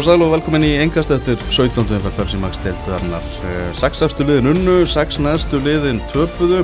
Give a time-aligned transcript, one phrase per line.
[0.00, 1.82] og sæl og velkomin í engast eftir 17.
[1.82, 3.24] umfært Pepsi Max deildarinnar.
[3.76, 6.62] Seks eftir liðin unnu, sex neðstu liðin töpuðu.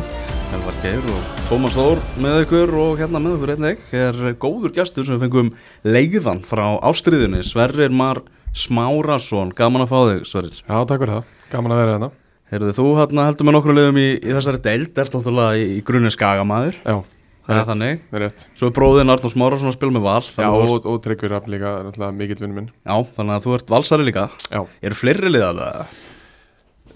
[0.55, 5.05] Helvar Geir og Tómas Þór með ykkur og hérna með ykkur einnig er góður gestur
[5.05, 5.51] sem við fengum
[5.84, 7.43] leiðan frá ástriðinni.
[7.45, 8.23] Sverrir Mar
[8.57, 10.62] Smárasson, gaman að fá þig Sverrir.
[10.62, 12.11] Já, takk fyrir það, gaman að vera hérna.
[12.55, 15.84] Heyrðu þú hérna heldur með nokkru liðum í, í þessari deild, erst náttúrulega í, í
[15.84, 16.80] grunni skagamæður.
[16.87, 17.00] Já,
[17.46, 18.00] Það er þannig.
[18.10, 18.45] það er rétt.
[18.59, 20.18] Svo er bróðin Arnór Smárasson að spila með val.
[20.27, 22.69] Já, þannig að þú og, og Tryggvi Rapp líka, náttúrulega mikill vinnu minn.
[22.82, 24.27] Já, þannig að þú ert valsari líka.
[24.50, 24.60] Já.
[24.91, 25.95] Eru fleiri liðað?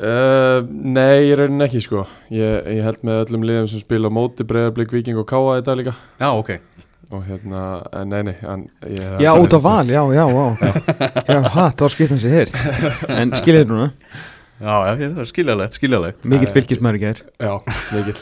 [0.01, 2.07] Uh, nei, ég raunin ekki sko.
[2.33, 5.65] Ég, ég held með öllum liðum sem spila á móti, Breiðarblik, Viking og Káa í
[5.67, 5.95] dag líka.
[6.19, 6.55] Já, ok.
[7.11, 7.61] Og hérna,
[7.99, 9.17] en nei, nei, en ég...
[9.19, 10.45] Já, út af val, já, já, já
[11.27, 13.89] Já, ha, það var skipt hans ég heyrt En skiljið þér núna,
[14.61, 16.29] Já, já, er skiljalegt, skiljalegt.
[16.31, 17.57] mikill fylgismæður í gær Já,
[17.97, 18.21] mikill.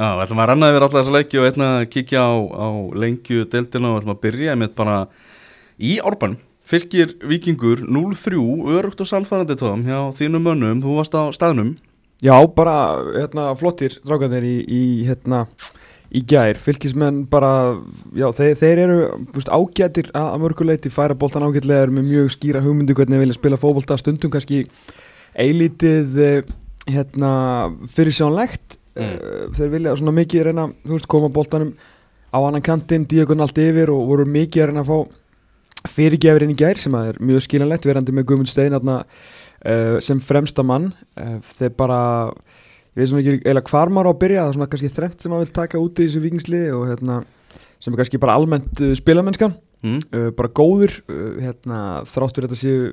[0.00, 2.68] Já, við ætlum að renna yfir alla þessa leiki og einna kíkja á, á
[3.02, 4.94] lengju deildina og við ætlum að byrja einmitt bara
[5.76, 6.38] í árbann.
[6.64, 8.40] Fylgir Víkingur 0-3,
[8.78, 11.74] örugt og sannfærandi tóðum hjá þínum mönnum, þú varst á staðnum.
[12.24, 12.78] Já, bara,
[13.12, 15.44] hérna, flottir drákanir í, í, hérna
[16.10, 17.76] Í gær, fylgismenn bara,
[18.18, 18.96] já, þeir, þeir eru
[19.30, 23.22] veist, ágætir að, að mörguleiti, færa boltan ágætlega, eru með mjög skýra hugmyndu hvernig þeir
[23.22, 24.64] vilja spila fótbolta, stundum kannski
[25.38, 26.50] eilítið, eh,
[26.90, 27.30] hérna,
[27.94, 29.56] fyrir sjánlegt, Mm.
[29.56, 31.72] þeir vilja svona mikið reyna, þú veist, koma boltanum
[32.30, 36.58] á annan kantinn, díakon allt yfir og voru mikið reyna að fá fyrirgefur inn í
[36.60, 41.38] gær sem að er mjög skiljanlegt verandi með Guðmund Stein uh, sem fremsta mann uh,
[41.56, 44.70] þeir bara ég veit svona ekki eða hvar maður á að byrja það er svona
[44.74, 47.18] kannski þrennt sem maður vil taka út í þessu vikingsliði og hérna
[47.80, 50.34] sem er kannski bara almennt uh, spilamennskan Mm.
[50.36, 50.92] bara góður
[51.40, 52.88] hérna, þráttur þetta séu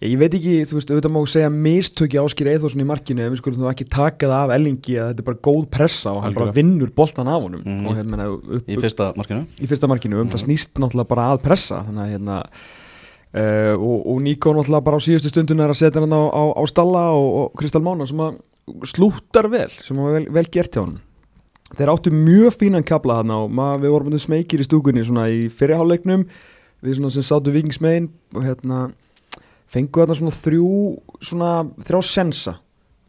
[0.00, 3.40] ég, veit ekki, þú veist, auðvitað má segja mistöki áskýr Eithórsson í markinu en við
[3.42, 6.34] skulum þú ekki taka það af Ellingi að þetta er bara góð pressa og hann
[6.34, 6.58] bara Algjörlega.
[6.60, 7.86] vinnur boltan af honum Mhm.
[7.86, 9.42] og hérna upp, Í fyrsta markinu.
[9.60, 12.38] í fyrsta markinu um það snýst náttúrulega bara að pressa þannig að hérna
[13.34, 16.42] uh, og, og Níko náttúrulega bara á síðustu stundun er að setja hann á, á,
[16.56, 18.40] á stalla og, og Kristal Mána sem að
[18.88, 20.98] slúttar vel sem að vel, vel gert hjá hann
[21.76, 25.28] þeir áttu mjög fínan kapla hann og maður, við vorum með smekir í stúkunni svona
[25.30, 26.24] í fyrirháleiknum
[26.82, 28.80] við svona sem sátu vikingsmegin og hérna
[29.70, 30.72] fengu þarna svona þrjú
[31.22, 31.52] svona
[31.86, 32.56] þrjá sensa.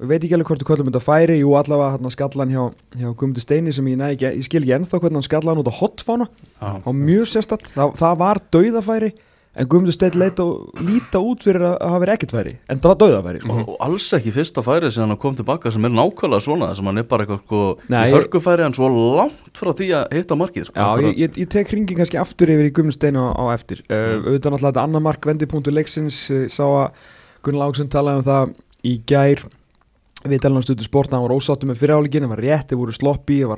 [0.01, 2.61] Við veit ekki alveg hvort þú kvöldum þetta færi jú allavega hérna skallan hjá,
[2.97, 5.69] hjá Guðmundur Steini sem ég, næ, ekki, ég skil ekki ennþá hvernig hann skallan út
[5.69, 6.25] á hotfána
[6.57, 6.71] Já.
[6.81, 9.11] á mjög sérstatt, það, það var dauðafæri
[9.51, 13.41] en Guðmundur Steinn leita út fyrir að hafa verið ekkert færi en það var dauðafæri
[13.43, 13.55] sko.
[13.59, 17.01] Og, alls ekki fyrsta færi sem hann kom tilbaka sem er nákvæmlega svona, sem hann
[17.01, 18.87] er bara eitthvað sko, í hörkufæri hann svo
[19.19, 20.63] langt frá því að hitta markið.
[20.69, 23.43] Sko, Já, ég, ég, ég tek hringin kannski aftur yfir í Guðmundur Steinn á, á
[23.51, 23.77] eftir.
[23.91, 26.87] Uh, auðvitað náttúrulega þetta annar mark vendipunktur leiksins uh, sá að
[27.43, 28.43] Gunnar Láksson talaði um það
[28.87, 29.39] í gær.
[30.21, 33.41] Við talaðum stöðu sport hann var ósáttu með fyrirháleikin, það var rétt, þeir voru sloppi
[33.41, 33.51] það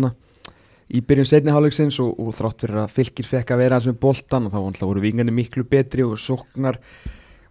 [0.00, 0.16] var
[0.86, 3.98] í byrjun setni hálfleiksins og, og þrátt fyrir að fylgir fekk að vera hans með
[4.04, 6.78] boltan og þá alltaf voru vikingandi miklu betri og sóknar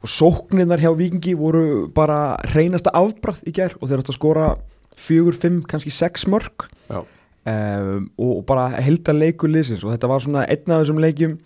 [0.06, 1.66] og sóknirnar hjá vikingi voru
[1.96, 4.47] bara reynasta afbræð í gær og þeir átt að skora
[4.96, 7.01] fjögur, fimm, kannski sex mörg Já.
[7.01, 11.38] um, og, bara helda leikur liðsins og þetta var svona einn af þessum leikjum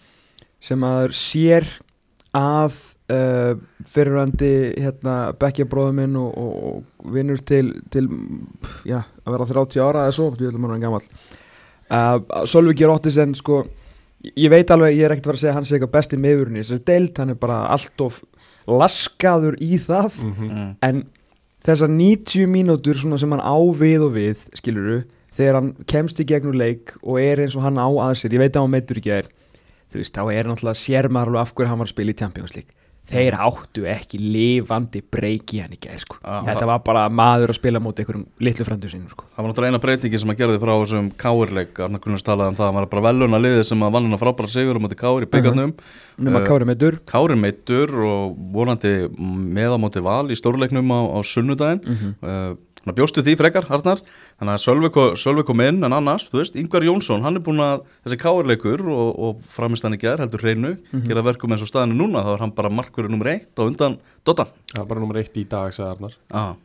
[0.61, 1.65] sem að sér
[2.35, 2.75] að
[3.09, 3.57] uh,
[3.89, 8.05] fyrirvændi hérna, Bekkja bróður minn og, og, og vinnur til, til
[8.85, 11.07] já, að vera 30 ára eða svo, þú veist maður hann gammal
[11.89, 13.63] uh, Sölvi Geir Ottisen sko,
[14.35, 16.17] ég veit alveg, ég er ekkert að fara að segja að hann sé eitthvað besti
[16.19, 18.21] meðurinn í þessari deild, hann er bara allt of
[18.69, 20.19] laskaður í það.
[20.23, 20.75] Mm Mm.
[20.85, 21.03] en
[21.65, 25.03] þessar 90 mínútur svona sem hann á við og við skiluru,
[25.35, 28.39] þegar hann kemst í gegnum leik og er eins og hann á að sér ég
[28.39, 29.27] veit að hann meittur ekki er
[29.91, 32.19] þú veist, þá er náttúrulega sér maður alveg af hverju hann var að spila í
[32.19, 32.71] Champions League
[33.09, 36.17] þeir áttu ekki lifandi breyk í hann gæð sko.
[36.23, 36.41] Já.
[36.45, 39.25] þetta var bara maður að spila móti einhverjum litlu frendu sínum sko.
[39.35, 42.53] Það var náttúrulega eina breytingi sem að gera því frá þessum káirleik Arnar Gunnars talaði
[42.53, 44.99] um það, hann var bara veluna liðið sem að vann hennar frábæra sigur um átti
[44.99, 45.73] káir í byggarnum
[46.19, 50.99] nema Eh, Kári meittur Kári meittur og vonandi með á móti val í stórleiknum á,
[51.15, 52.15] á sunnudaginn Mhm.
[52.21, 53.99] uh, Þannig að bjóstu því frekar, Arnar
[54.39, 57.59] Þannig að Sölvi Sölvi kom inn en annars, þú veist, Yngvar Jónsson hann er búin
[57.63, 60.77] að, þessi káirleikur og, og framist hann í gær heldur hreinu
[61.09, 63.99] gera verkum eins og staðinu núna, þá er hann bara markurinn nummer eitt og undan
[64.23, 66.17] Dota er bara nummer eitt í dag, sagði Arnar.
[66.31, 66.55] ah.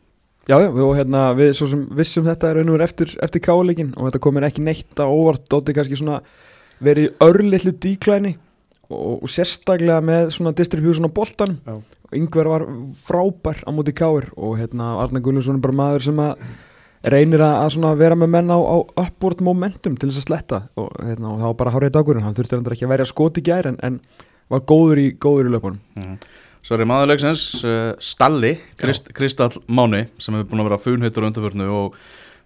[0.45, 3.41] Já, já, og hérna, við svo sem vissum þetta er raun og veru eftir, eftir
[3.41, 6.19] káleikin og þetta komir ekki neitt á óvart Dótti kannski svona
[6.85, 8.35] verið í örlitlu díklæni
[8.89, 11.57] og, og sérstaklega með svona distribution á boltan
[12.15, 12.65] yngver var
[12.99, 16.47] frábær á móti káir og hérna Arna Gullarsson er bara maður sem að
[17.05, 21.33] reynir að, vera með menn á, á upward momentum til þess að sletta og, hérna,
[21.33, 23.77] og það var bara hárið dagurinn, hann þurfti ekki að verja skot í gær en,
[23.85, 23.99] en
[24.49, 25.81] var góður í, góður í löpunum.
[25.99, 26.15] Mm.
[26.65, 31.29] Svo er maðurleiksins uh, Stalli, Krist, Kristall Máni sem hefur búin að vera funheitur á
[31.29, 31.99] undarförnu og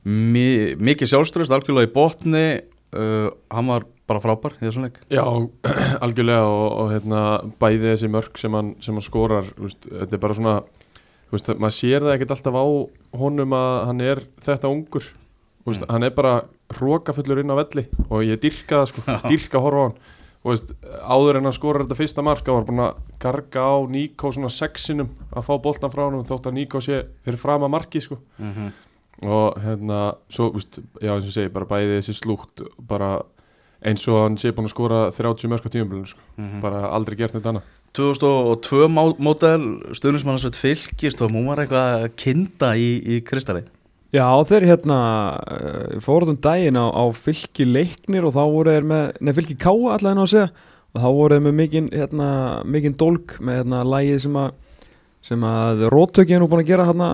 [0.03, 5.00] mi mikið sjálfströst algjörlega í botni uh, hann var bara frábær í þessum leik.
[5.13, 5.23] Já,
[6.06, 7.23] algjörlega og, og hérna,
[7.61, 10.56] bæði þessi mörk sem hann, sem hann skorar veist, þetta er bara svona
[11.31, 12.65] veist, maður sér það ekkert alltaf á
[13.21, 15.09] honum að hann er þetta ungur.
[15.67, 15.89] Veist, Mm.
[15.94, 16.31] hann er bara
[16.73, 19.97] hrókafullur inn á velli og ég dyrka það sko, dyrka horfa á hann.
[20.39, 20.69] Og veist,
[21.03, 24.50] áður en hann skorar þetta fyrsta mark hann var búin að garga á Níko svona
[24.50, 28.17] sexinum að fá boltan frá hann þótt að Níko sé fyrir fram að marki sko.
[28.39, 28.71] Mm -hmm.
[29.29, 33.21] og hérna svo, veist, já eins og segi, bara bæði þessi slúgt bara
[33.85, 36.19] eins og hann sé búin að skora 30 mörg á tíumblunum sko.
[36.37, 36.61] Mhm.
[36.61, 37.63] bara aldrei gert neitt annað.
[37.93, 39.63] 2002 má- mótel
[39.97, 43.63] stuðnismannarsveit fylgist og hún var eitthvað að kinda í, í Kristali
[44.13, 44.97] Já, þeir hérna
[45.37, 49.93] uh, fóruðum daginn á, á fylki leiknir og þá voru þeir með, neð fylki káa
[49.93, 50.47] allavega að segja.
[50.89, 52.29] Og þá voru þeir með mikinn hérna,
[52.65, 54.49] mikinn dólk með hérna lægið sem að
[55.29, 57.09] sem að Róttöki er nú búin að gera hérna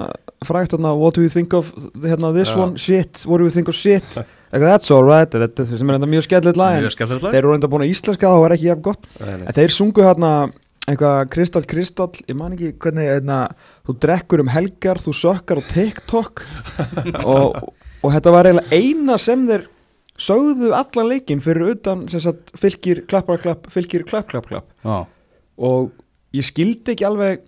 [0.46, 3.68] frægt hérna What do you think of hérna this one, shit, what do you think
[3.68, 4.06] of shit
[4.52, 6.78] eitthvað that's alright, þetta sem er hérna mjög skemmtilegt lag
[7.26, 9.10] þeir eru reynda búin að íslenska það var ekki jafn gott.
[9.26, 10.32] En þeir sungu hérna
[10.86, 13.40] eitthvað kristall kristall, ég man ekki hvernig hérna,
[13.88, 16.44] þú drekkur um helgar, þú sökkar á TikTok.
[17.36, 17.58] Og,
[18.06, 19.66] og þetta var eiginlega eina sem þeir
[20.22, 24.70] sögðu allan leikinn fyrir utan sagt, fylgir klappar klapp, fylgir klapp klapp klapp.
[25.58, 25.90] Og
[26.36, 27.44] ég skildi ekki alveg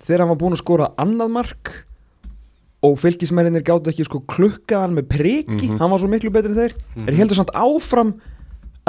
[0.00, 1.72] þegar hann var búinn að skora annað mark
[2.82, 5.78] og fylgismennir gátt ekki sko klukkaðan með priki, Mhm.
[5.78, 6.72] hann var svo miklu betri en þeir.
[7.06, 8.14] Þeir heldur samt áfram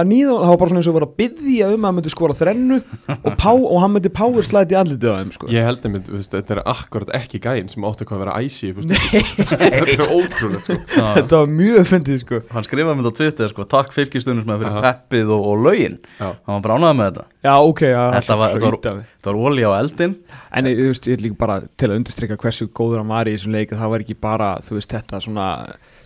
[0.09, 2.11] nýða, það var bara svona eins og að vera að byggja um að hann myndi
[2.13, 2.77] skora þrennu
[3.15, 5.49] og, pá, og hann myndi power slide í andlitið á þeim sko.
[5.53, 8.71] ég held einmitt, veist, þetta er akkurat ekki gæinn sem átti eitthvað að vera æsi
[8.77, 10.77] þetta er ótrúlega sko.
[11.19, 14.81] þetta var mjög fyndið sko Hann skrifaði mér á Twitter sko, takk fylgistuðnismann fyrir Aha.
[14.89, 15.99] peppið og, og lögin.
[16.19, 19.71] Hann var bránað með þetta já ok, já, Þetta var, var, þetta var olí á
[19.79, 20.17] eldin
[20.51, 23.29] En ég, þú veist, ég er líka bara til að undirstryka hversu góður hann var
[23.29, 25.47] í þessum leik það var ekki bara, þú veist, þetta svona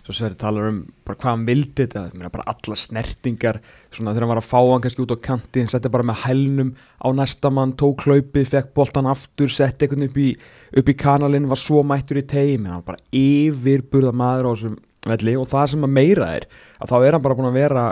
[0.06, 0.76] svo Sverri talar um
[1.06, 3.56] bara hvað hann vildi þetta, bara alla snertingar
[3.90, 6.20] svona þegar hann var að fá hann kannski út á kanti hann setti bara með
[6.22, 6.68] hælnum
[7.02, 10.28] á næsta mann tók hlaupið, fekk boltan aftur setti einhvern upp í,
[10.78, 14.76] upp í kanalinn var svo mættur í teim, hann var bara yfirburða maður á þessum
[15.10, 16.46] velli og það sem að meira er,
[16.78, 17.86] að þá er hann bara búin að vera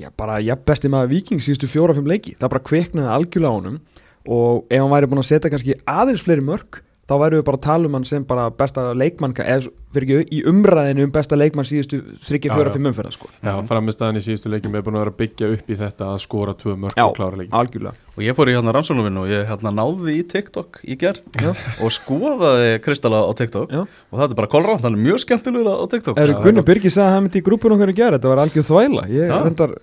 [0.00, 3.78] já, bara jafn besti maður vikings síðustu fjóra-fimm leiki, það bara kviknaði algjörlega á honum
[4.22, 7.58] og ef hann væri búin að setja kannski aðeins fleiri mörg þá væru við bara
[7.58, 11.36] að tala um hann sem bara besta leikmann eða fyrir ekki í umræðinu um besta
[11.36, 12.74] leikmann síðustu þryggja Já, fjóra já.
[12.76, 13.28] fimm umferða sko.
[13.42, 16.20] já, framistæðan í síðustu leikjum er búin að vera að byggja upp í þetta að
[16.22, 19.30] skora tvö mörg Já, og klára leikin algjörlega Og ég fór í hérna rannsóknarvinnu og
[19.32, 21.50] ég hérna náði í TikTok í ger Já.
[21.82, 23.82] og skoðaði Kristalla á TikTok Já.
[23.82, 26.64] og þetta er bara kolrátt, hann er mjög skemmtilegur á TikTok Já, gott.
[26.70, 29.26] Birgir sagði að það myndi í grúpun okkar að gera þetta var algjör þvæla ég
[29.32, 29.38] Já.
[29.42, 29.76] reyndar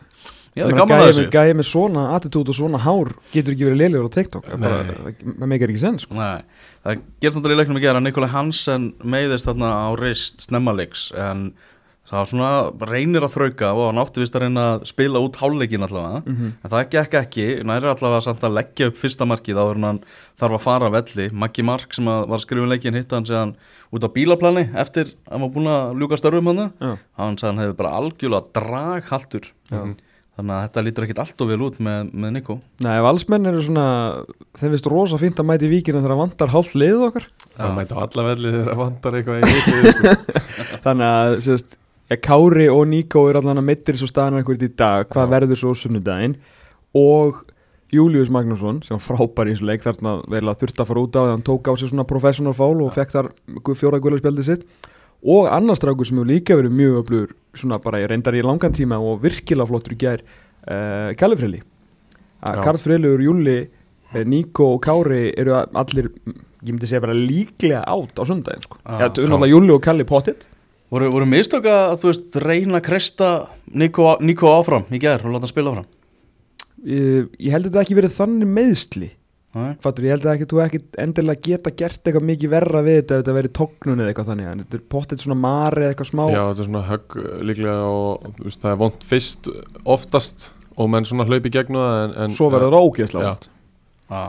[0.58, 4.08] Já, það er þessu gæði með svona attitút og svona hár getur ekki verið leilegur
[4.10, 6.18] á TikTok það bara, það meikir ekki senn sko.
[6.86, 11.52] Það gerst náttúrulega í leiknum í gera Nikolai Hansen meiðist þarna á reist snemmaleiks en
[12.10, 12.52] það var svona
[12.90, 16.48] reynir að þrauka og hann átti vist að reyna að spila út hálfleikin allavega Mhm.
[16.64, 20.00] en það gekk ekki, næri allavega samt að leggja upp fyrsta markið áður en hann
[20.40, 23.26] þarf að fara velli, Maggi Mark sem að var að skrifa um leikin hitt hann
[23.30, 23.54] séðan
[23.94, 26.98] út á bílaplani eftir að hann var búin að ljúka störfum hann Já.
[27.20, 29.96] hann hann hefði bara algjörlega draghaltur Já.
[30.40, 32.56] Þannig að þetta lítur ekkit allt og vel út með, með Nikko
[32.86, 33.86] Nei, valsmenn eru svona
[34.56, 37.28] þeim finnst rosa fínt að mæti víkina þegar vantar hálft liðið okkar.
[37.60, 40.16] Það mæta á alla velli þegar það vantar eitthvað í hitið sko.
[40.86, 41.78] þannig að sérst,
[42.10, 45.32] ja, Kári og Níko er allan að mittir svo staðan eitthvað í dag, hvað Já.
[45.36, 46.38] verður svo sunnudaginn?
[47.00, 47.44] Og
[47.94, 51.18] Július Magnússon sem var frábær í þessu leik þarna vel að þurft að fara út
[51.18, 53.30] á því hann tók á sig svona professional fál og fekk þar
[53.74, 54.90] fjóra guðlarspjaldið sitt
[55.24, 58.76] og annars strákur sem hefur líka verið mjög öflugur svona bara ég reyndar í langan
[58.76, 61.60] tíma og virkilega flottur í gær uh, Kallifrili
[62.40, 62.62] Já.
[62.64, 68.16] Karl Freyliður, Júli eh, Níko og Kári eru allir ég myndi segja bara líklega átt
[68.16, 68.80] á sundaginn sko.
[68.86, 70.48] Ja, náttúrulega Júli og Kalli pottitt
[70.90, 73.28] Voru, voru mistök að þú veist reyna að kresta
[73.76, 75.90] Nico áfram í gær og láta hann spila áfram?
[76.86, 79.10] ég, ég held að þetta ekki verið þannig meðsli.
[79.50, 83.16] Fattur, ég held að ekki, þú ekki endilega geta gert eitthvað mikið verra við þetta
[83.16, 86.10] ef þetta verið tóknun eða eitthvað þannig en þetta er pottitt svona mari eða eitthvað
[86.12, 89.50] smá já, þetta er svona högg uh, líklega og veist, það er vond fyrst
[89.90, 90.46] oftast
[90.78, 93.32] og menn svona hlaupi gegn það en, en svo verður það ógeðslega Já.
[93.34, 93.50] vont.
[94.10, 94.22] Já,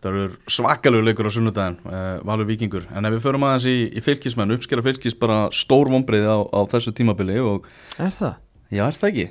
[0.00, 0.24] það eru
[0.56, 4.56] svakalegu leikur á sunnudaginn, uh, Valur Víkingur en ef við förum aðeins í, í fylgismenn
[4.56, 7.68] uppskera fylgis bara stór vonbreiði á, á þessu tímabili og
[8.00, 8.40] Er það?
[8.72, 9.28] já, er það ekki?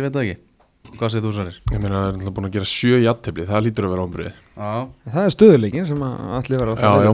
[0.00, 0.34] Það
[0.98, 1.56] Hvað segir þú Særir?
[1.72, 4.32] ég meina það er náttúrulega búin að gera sjö jættefli það lítur að vera ombriði
[4.54, 4.72] Já,
[5.14, 7.12] Það er stöðuleikin sem að allir vera Já, já.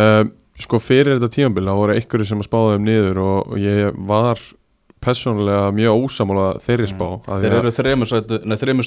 [0.00, 0.22] uh,
[0.66, 3.98] sko fyrir þetta tímabil þá voru einhverju sem að spáða um niður og, og ég
[4.08, 4.40] var
[5.06, 7.72] persónulega mjög ósamála þeirri spá því þeir að- eru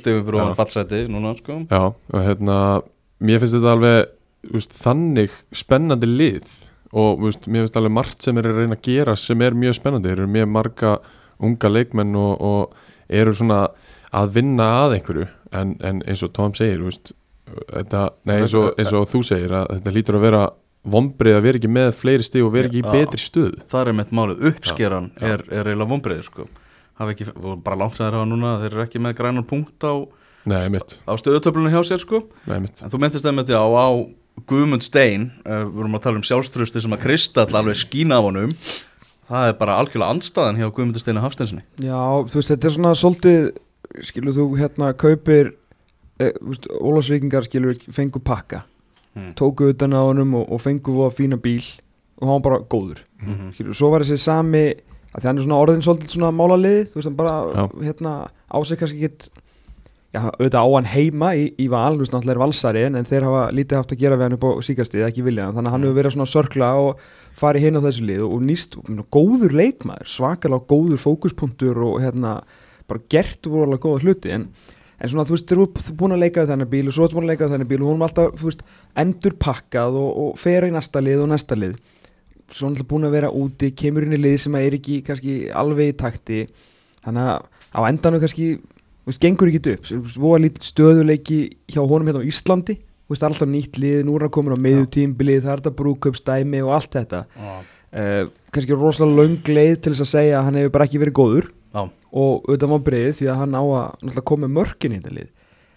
[0.02, 0.44] stifum fyrir Já.
[0.50, 2.58] ofan fallsæti núna sko Já, og hérna
[3.22, 6.50] mér finnst þetta alveg úst, þannig spennandi lið
[6.98, 9.78] og úst, mér finnst alveg margt sem er að reyna að gera sem er mjög
[9.78, 10.94] spennandi, þeir eru mjög marga
[11.40, 12.74] unga leikmenn og, og
[13.10, 13.68] eru svona
[14.16, 17.12] að vinna að einhverju en, en eins og Tom segir veist,
[17.70, 20.44] þetta, nei, eins, og, eins og þú segir að þetta lítur að vera
[20.90, 22.92] vombrið að vera ekki með fleiri stig og vera ekki í Já.
[22.94, 25.34] betri stöð Það er mitt málið, uppskeran Já, já.
[25.34, 26.48] er, er eiginlega vonbreiði sko.
[27.00, 31.14] Hafa ekki, og bara þeir hafa núna þeir eru ekki með grænan punkt á, á
[31.20, 32.24] stöðutöflunum hjá sér sko.
[32.50, 33.88] Nei, en þú myndist það með því á, á
[34.50, 38.28] Guðmund Stein uh, við vorum að tala um sjálfströsti sem að Kristall alveg skína af
[38.30, 38.54] honum.
[39.30, 42.94] Það er bara algjörlega andstaðan hjá Guðmund Steinu Hafstensinni Já, þú veist, þetta er svona
[42.98, 43.50] svolítið
[44.06, 45.54] skilur þú hérna kaupir
[46.20, 46.32] e,
[46.80, 48.64] Ólafsvíkingar skilur fengu pakka,
[49.16, 49.34] mm.
[49.40, 51.64] tóku utan á honum og, og fengu voða fína bíl
[52.20, 53.52] og hann var bara góður Mhm.
[53.52, 54.60] skilur, svo var þessi sami
[55.12, 57.64] að því hann er svona orðin svolítið svona málalið þú veist, hann bara Já.
[57.84, 58.12] hérna
[58.48, 59.30] á sig kannski get
[60.14, 63.24] já, auðvitað á hann heima í, í val, þú veist, náttúrulega er valsari en, þeir
[63.28, 65.76] hafa lítið haft að gera við hann upp á síkastið ekki vilja hann, þannig að
[65.76, 67.04] hann hefur verið svona sörkla og
[67.36, 68.80] farið hinn á þessu lið og, og nýst
[69.12, 72.38] góður leikmaður, svakalega góður fókuspunktur og hérna
[72.90, 74.48] bara gert vorulega góða hluti en,
[75.00, 77.20] en svona þú veist, þeir eru búin að leika við þennan bíl og svo ertu
[77.20, 78.66] búin að leika við þennan bíl og hún er alltaf, þú veist,
[79.04, 81.78] endur pakkað og, og fer í næsta lið og næsta lið.
[82.50, 85.38] Svo er alltaf búin að vera úti kemur inn í lið sem er ekki kannski
[85.54, 86.44] alveg í takti.
[87.06, 89.90] Þannig að á endanum kannski þú veist, gengur ekki upp.
[89.90, 92.76] Þú voða lítið stöðuleiki hjá honum hérna á Íslandi.
[92.80, 96.60] Þú veist, alltaf nýtt lið, nú er hann komin á miðjutímbilið, það er þetta brúköpsdæmi
[96.66, 97.22] og allt þetta.
[97.90, 101.16] Uh, kannski rosalega löng leið til þess að segja að hann hefur bara ekki verið
[101.18, 101.84] góður Já.
[101.86, 105.30] og auðvitað var breið því að hann á að koma mörkin í þetta lið.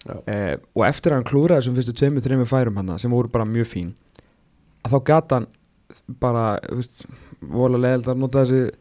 [0.03, 3.45] Uh, og eftir að hann klúraði þessum fyrstu tveimur, þreimur færum hann sem voru bara
[3.47, 3.93] mjög fín
[4.83, 5.45] að þá gata hann
[6.19, 6.41] bara,
[7.39, 8.73] vorulega leðild að nota þessi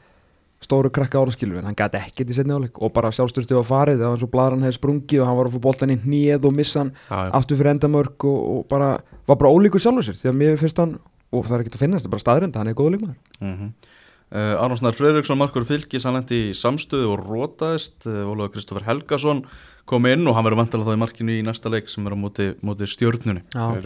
[0.63, 3.99] stóru krakka áraskilu en hann gæti ekkert í setni áleik og bara sjálfstyrstu á farið
[3.99, 4.05] það.
[4.07, 6.55] Var eins og blaðran hefði sprungið og hann var að fá boltan í hnið og
[6.59, 8.93] missa hann Já, aftur fyrir endamörk og, og bara,
[9.27, 10.21] var bara ólíkur sjálfur sér.
[10.21, 10.95] Því að mér finnst hann,
[11.33, 13.19] og það er ekkert að finnast það er bara staðrenda, hann er góð leikmaður.
[13.41, 13.92] Mm -hmm.
[14.33, 18.89] Uh, Arnón Snær Freyriksson, Markur Fylkis hann lendi í samstöðu og rótaðist uh, Ólaður Kristoffer
[18.89, 19.45] Helgason
[19.89, 22.19] kom inn og hann verður vantilega þá í markinu í næsta leik sem er á
[22.19, 23.41] móti, móti reikna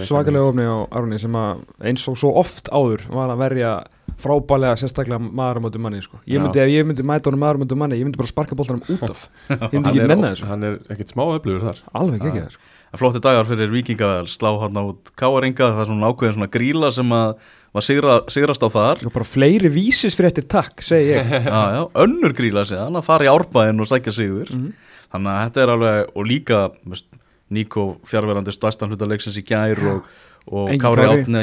[0.05, 3.73] svakalega ofni á Arni sem að eins og svo oft áður var að verja
[4.21, 6.21] frábælega sérstaklega maður á móti manni sko.
[6.29, 8.57] ég myndi, ef ég myndi mæta honum maður á móti manni ég myndi bara sparka
[8.57, 9.27] boltanum út af.
[9.73, 11.83] Ég myndi Hann ekki er, menna þessu, hann er ekkert smá öflugur þar.
[12.01, 12.73] Alveg ekki það sko.
[12.97, 17.13] Flótti dagar fyrir vikingavel, slá hann út káaringa, það er svona ákveðin svona gríla sem
[17.13, 17.35] að
[17.77, 19.05] var sigra, sigrast á þar.
[19.07, 21.37] Og bara fleiri vísisfréttir takk, segi ég.
[21.47, 24.51] Já, já, önnur gríla síðan að fara í árbæðin og sækja sigur.
[24.51, 24.75] Mhm.
[25.13, 27.07] þannig að þetta er alveg, og líka veist,
[27.47, 30.07] Níko fjárverandi stærstan hluta leiksins í gær og,
[30.47, 31.41] og Engin Kári Átni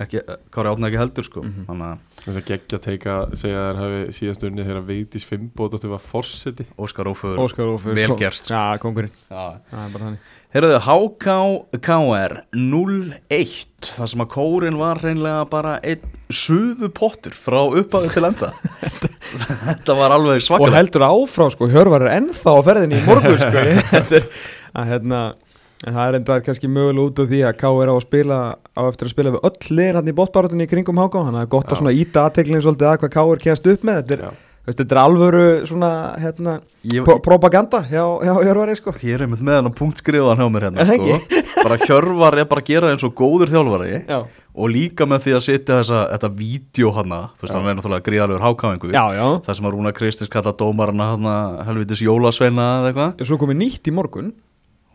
[0.00, 0.22] ekki,
[0.54, 1.42] Kári Átni ekki heldur sko.
[1.66, 5.92] Þannig að þess að geggja teika segja að þær hafi síðast unni þegar Vigdís Finnbódóttir
[5.92, 6.66] var forseti.
[6.80, 9.44] Óskar Óföður Óskar Ófur vel kom- gert já, kongurinn, Já.
[9.70, 10.32] það er bara þannig.
[10.56, 17.58] Herðu, HK KR 0-1 þar sem að kórin var reynlega bara einn suðu pottur frá
[17.76, 18.52] upphafi til enda.
[19.66, 23.36] Þetta var alveg og svakalega heldur áfrá sko, Hjörvar er ennþá á ferðinni í morgun
[23.42, 24.28] sko, þetta er
[24.76, 25.20] að hérna
[25.84, 28.38] en það er enda kannski mögulega út af því að K er á að spila
[28.56, 31.36] á eftir að spila við öll liðin hann í bóttbáratunni í kringum HK þannig að
[31.36, 31.72] það er gott Já.
[31.74, 34.00] að svona íta aðteklinn svolítið að hvað K er kæst upp með.
[34.00, 35.90] Þetta er, veist, þetta er alvöru svona
[36.22, 36.54] hérna,
[36.86, 38.96] Ég- pro propaganda hjá, Hjörvari sko.
[39.02, 41.20] Ég er einmitt með hann á punktskrifaðan hjá mér hérna sko.
[41.66, 44.18] bara Hjörvar er bara að gera eins og góður þjálfari Já,
[44.56, 48.06] og líka með því að setja þessa, þetta vídeo hana, þú veist, hann er náttúrulega
[48.06, 48.92] gríðalegur hákáingu
[49.46, 51.36] það sem að Rúna Kristins kalla dómarana hana,
[51.68, 53.16] helvitis jólasveina eða eitthvað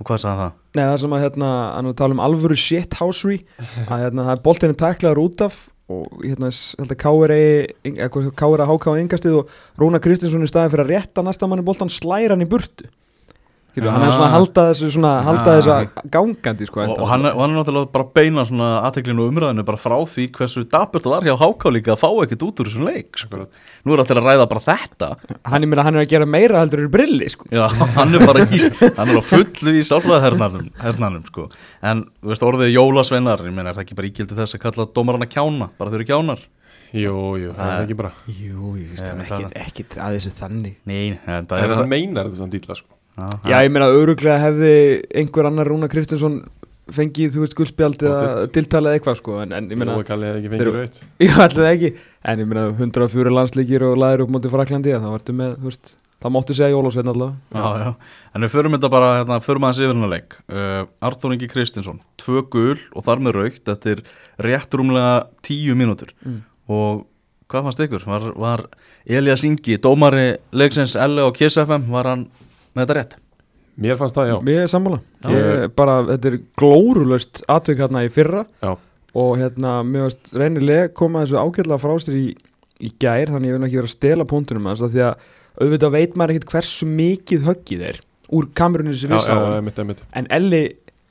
[0.02, 0.56] Og hvað sagði það?
[0.72, 3.38] Nei, það sem að hérna, hann er að tala um alvöru shithousery
[3.92, 5.60] að hérna, það er boltinu tæklaður út af
[5.92, 7.00] og hérna, held að
[8.40, 11.92] Káir að háká yngastið og Rúna Kristinsson í staði fyrir að rétta næsta manni boltan
[11.92, 12.88] slæra hann í burtu
[13.72, 15.60] Skilju, hann er svona að halda þessu svona, halda Ah.
[15.62, 18.68] þessu gangandi sko, Og, og, hann, er- og hann er náttúrulega bara að beina svona
[18.84, 22.10] aðteklinu og umræðinu bara frá því hversu dapurt það var hjá háká líka að fá
[22.26, 23.48] ekkert út úr þessum leik sko.
[23.86, 25.10] Nú er allir að ræða bara þetta
[25.48, 27.48] hann, ég meina, hann er að gera meira heldur í brilli sko.
[27.50, 28.60] Já, hann er bara í,
[29.00, 31.48] hann er á fullu í sálfræðahernanum hernanum, sko.
[31.82, 34.86] en þú veist orðið jólasveinar ég meina er það ekki bara ígildi þess að kalla
[34.92, 36.44] dómarana kjána bara þau eru kjánar
[36.92, 40.16] Jú, jú, það Það- er ekki bara Jú, ég veist það það- ekkit, ekkit að
[40.18, 43.90] þessu þannig Nei, en það er hann meinar þetta samt illa sko Já, ég meina,
[43.92, 44.74] öruglega hefði
[45.22, 46.42] einhver annar Rúna Kristinsson
[46.92, 48.54] fengið, þú veist, guldspjald eða Pottet.
[48.58, 51.58] tiltalið eitthvað sko, en, en ég meina Jói Kalli hefði ekki fengið raut Já, allir
[51.58, 51.92] það ekki.
[52.32, 55.94] En ég meina 104 landsleikir og laðir upp mútið Fraklandi þá ertu með, þú veist,
[56.22, 57.62] það máttu segja Jólasveinn allavega.
[57.62, 60.36] Já, já, en við förum þetta bara hérna, förum aðeins yfir hennar leik.
[60.52, 64.04] Uh, Arþór Ingi Kristinsson, tvö gul og þar með raukt, þetta er
[64.48, 65.16] rétt rúmlega
[65.46, 66.14] tíu mínútur.
[66.26, 66.44] Mm.
[66.72, 67.08] og
[67.52, 68.06] hvað fannst ykkur?
[68.08, 68.62] Var, var
[69.04, 72.30] Elias Ingi, dómari leiksins L og KSFM, var hann
[72.76, 73.18] með þetta rétt?
[73.82, 74.38] Mér fannst það, já.
[74.46, 75.02] Mér er sammála.
[75.24, 75.30] Já.
[75.32, 78.72] ég, bara, Þetta er glórulaust atvik hérna í fyrra Já,
[79.22, 82.28] og hérna, mér veist, reynilega koma þessu ágætlega frá sér í,
[82.80, 85.26] í gær þannig ég vil ekki vera að stela punktunum af því að
[85.62, 88.00] auðvitað veit maður ekkert hversu mikið höggið er
[88.32, 89.92] úr kamerunni sem við já, sáum.
[90.16, 90.62] en Elli,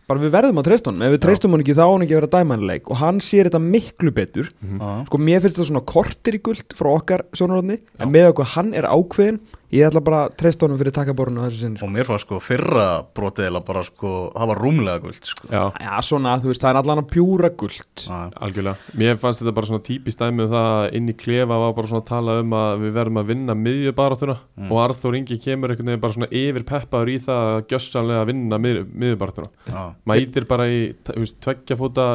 [0.08, 1.04] bara við verðum að treysta honum.
[1.04, 3.60] Ef við treystum honum ekki þá hann ekki að vera dæmanleik og hann sér þetta
[3.62, 4.48] miklu betur.
[4.64, 4.88] Já.
[5.06, 8.72] sko mér finnst þetta svona kortir í guld frá okkar sjónarhóðni, en með okkur hann
[8.80, 9.40] er ákveðin,
[9.72, 11.86] ég ætla bara að treysta honum fyrir takkaborinu á þessu sinni sko.
[11.86, 15.48] Og mér var sko fyrra brotið eða bara sko, það var rúmlega guld sko.
[15.52, 18.18] Já, Já, svona, þú veist, það er allan að pjúra guld Já.
[18.40, 21.72] algjörlega Mér fannst þetta bara svona típist dæmi um það að inn í klefa var
[21.78, 24.70] bara svona að tala um að við verðum að vinna miðjubaráttuna Mm.
[24.74, 28.26] og Arþór Ingi kemur einhvern veginn bara svona yfir peppaður í það að gjössanlega að
[28.28, 29.84] vinna mið, miðjubaráttuna Já.
[30.10, 32.06] Mætir bara í t- þú veist, tveggja fóta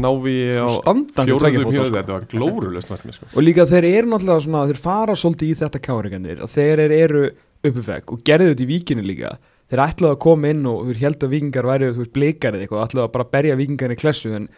[0.00, 1.96] návi á hjörðu sko.
[1.96, 2.26] Þetta var
[3.04, 3.30] mér sko.
[3.34, 7.24] Og líka þeir eru náttúrulega svona, þeir fara svolítið í þetta káringanir og þeir eru
[7.64, 9.34] uppifæk og gerðu þetta í víkinu líka.
[9.72, 12.66] Þeir ætlaðu að koma inn og þeir heldur að vikingar væri þú veist, blikar eða
[12.66, 14.48] eitthvað, ætlaðu að bara berja vikingar í klessu en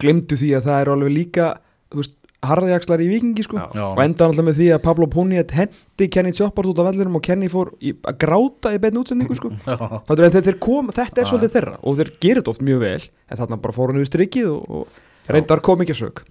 [0.00, 1.48] glemdu því að það eru alveg líka
[1.92, 2.16] þú veist,
[2.50, 3.60] harðjakslar í vikingi sko.
[3.60, 3.84] Já.
[3.90, 7.24] Og enda náttúrulega með því að Pablo Puniet hendi Kenny Choppart út af vellinum og
[7.24, 9.50] Kenny fór í, að gráta í beinu útsendingu sko.
[9.64, 13.60] Fattur, kom, þetta er svolítið þeirra og þeir gerir þetta oft mjög vel en þarna
[13.64, 16.24] bara fór hann við strikið og, og reyndar kom ekki að sög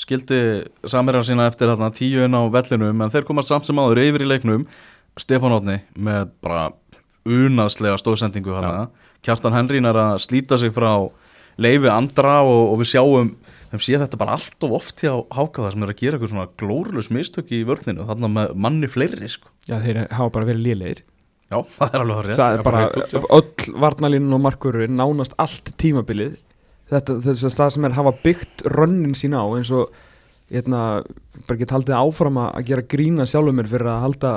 [0.00, 0.42] skildi
[0.88, 4.24] samirra sína eftir þarna tíu inn á vellinum en þeir koma samt sem áður yfir
[4.24, 4.66] í leiknum.
[5.20, 6.70] Stefán Átni með bara
[7.28, 8.56] unaðslega stóðsendingu
[9.22, 11.06] Kjartan Henrín er að slíta sig frá
[11.60, 13.28] leifi andra og, og við sjáum
[13.72, 16.50] þeim sé þetta bara allt of oft hjá Hákaða sem er að gera eitthvað svona
[16.60, 19.50] glórulus mistök í vörninu þarna með manni fleiri sko.
[19.68, 21.02] Já, þeir hafa bara verið lélegir.
[21.52, 25.36] Já, það er alveg horrið Það er bara, bara út, öll varnalínu og markurinn nánast
[25.42, 26.38] allt tímabilið.
[26.92, 29.92] Þetta, þetta er það sem er hafa byggt rönnin sín á eins og
[30.52, 30.80] hérna,
[31.46, 34.32] bara ekki haldið áfram að að gera grína sjálfum mér fyrir að halda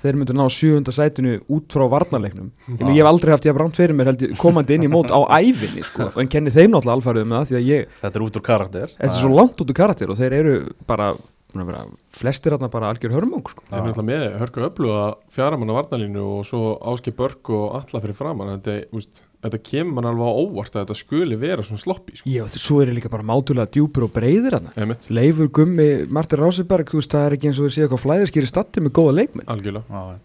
[0.00, 2.50] þeir myndu ná sjöunda sætinu út frá varnarleiknum.
[2.80, 5.12] Ég, hef aldrei haft ég að bránt fyrir mér held, ég, komandi inn í mót
[5.12, 8.94] á æfinni sko, en kenni þeim náttúrulega ég, Þetta er út úr karakter.
[8.96, 10.56] Þetta er svo langt út úr karakter og þeir eru
[10.88, 11.12] bara,
[11.54, 11.80] vera,
[12.14, 13.62] flestir þarna bara algjör hörmung sko.
[13.70, 17.50] Þeir eru náttúrulega með hörku öflu að fjara mann á varnalínu og svo áski börg
[17.56, 21.36] og alla fyrir framann þetta, úst, þetta kemur mann alveg á óvart að þetta skuli
[21.40, 22.30] vera svona sloppi sko.
[22.30, 27.02] Já, svo eru líka bara mátulega djúpur og breyðir Einmitt, Leifur Gummi, Martin Ráseberg þú
[27.02, 29.48] veist, það er ekki eins og við séu eitthvað flæðiskýri statti með góða leikmenn.
[29.50, 30.18] Algjörlega.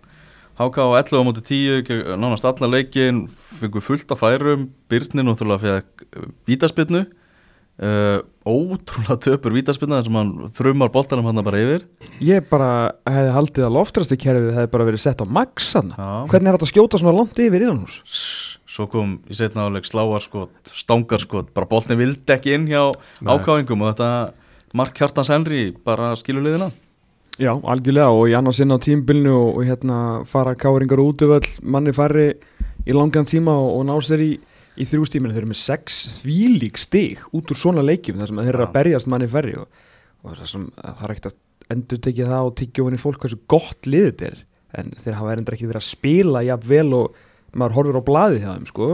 [0.55, 3.25] Háka á 11 á móti 10 gegn- nánast alla leikin
[3.59, 4.69] fengur fullt af færum.
[4.87, 6.05] Byrni náttúrulega fekk
[6.47, 7.01] vítaspinnu
[7.81, 11.87] uh, ótrúlega töpur vítaspinna þar sem hann þrumar boltanum hann bara yfir
[12.23, 12.69] Ég bara
[13.09, 16.11] hefði haldið að loftrastu kerfið hefði bara verið sett á Já.
[16.29, 18.55] Hvernig er þetta að skjóta svona langt yfir innan hús?
[18.75, 22.91] svo kom í setna áleik sláarskot stangarskot, bara boltin vildi ekki inn hjá
[23.23, 24.09] ákáingum og þetta
[24.75, 26.71] Mark Hjartans Henry bara skilur liðina
[27.39, 31.41] Já, algjörlega og í annars inn á tímbilinu og, og hérna fara káringar út öll
[31.63, 32.29] manni færri
[32.85, 34.31] í langan tíma og, og ná sér í,
[34.75, 38.53] í þrjústíminu þeir eru með sex þvílík stig út úr svona leikjum þar sem þeir
[38.53, 39.83] eru að berjast manni færri og,
[40.23, 41.39] og það, sem, það er ekkert að
[41.75, 44.41] endur tekið það og tekja ofin í fólk hversu gott liðið þetta er.
[44.75, 47.19] En þeir hafa endur ekki verið að spila jafn vel og
[47.55, 48.87] maður horfir á blaðið hjá þeim sko.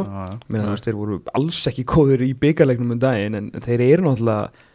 [0.48, 4.06] Meðan þú veist þeir voru alls ekki góður í byggarleiknum um daginn en þeir eru
[4.06, 4.68] náttúrulega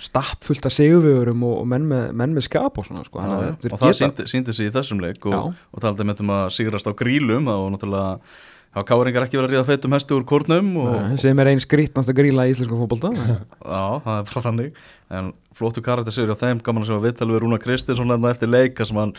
[0.00, 3.18] stappfullt af sigurvegurum og, og menn, með, menn með skap og svona sko.
[3.20, 3.96] Já, og það
[4.30, 7.66] síndi, sig í þessum leik og, og talaði með um að sigrast á grílum og
[7.74, 8.20] náttúrulega
[8.76, 11.62] hafa káringar ekki verið að ríða feitum hesti úr kórnum og, Nei, sem er einn
[11.64, 13.10] skrítnast að gríla í íslensku fótbolta.
[13.16, 14.80] Já, það er bara þannig.
[15.16, 18.50] En flottu karakter sigur á þeim Gaman að sjá viðtal við Rúna Kristinsson hérna eftir
[18.52, 19.12] leika sem hann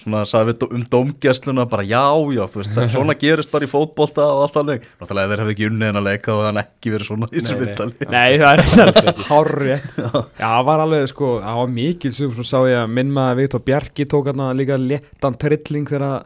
[0.00, 2.00] svona sagði við um dómgæsluna bara já,
[2.34, 4.88] já, þú veist, það- svona gerist bara í fótbolta og allt þannig.
[4.98, 7.54] Náttúrulega þeir hefði ekki unnið en að leika og hann ekki verið svona í þessu
[7.54, 7.68] Nei, nei.
[7.68, 8.10] viðtali.
[8.16, 10.10] Nei, það er hárri Já,
[10.42, 14.08] það var alveg sko, það var mikil sem sá ég að minn maður Viktor Bjarki
[14.10, 16.24] tók hann líka léttan trilling þegar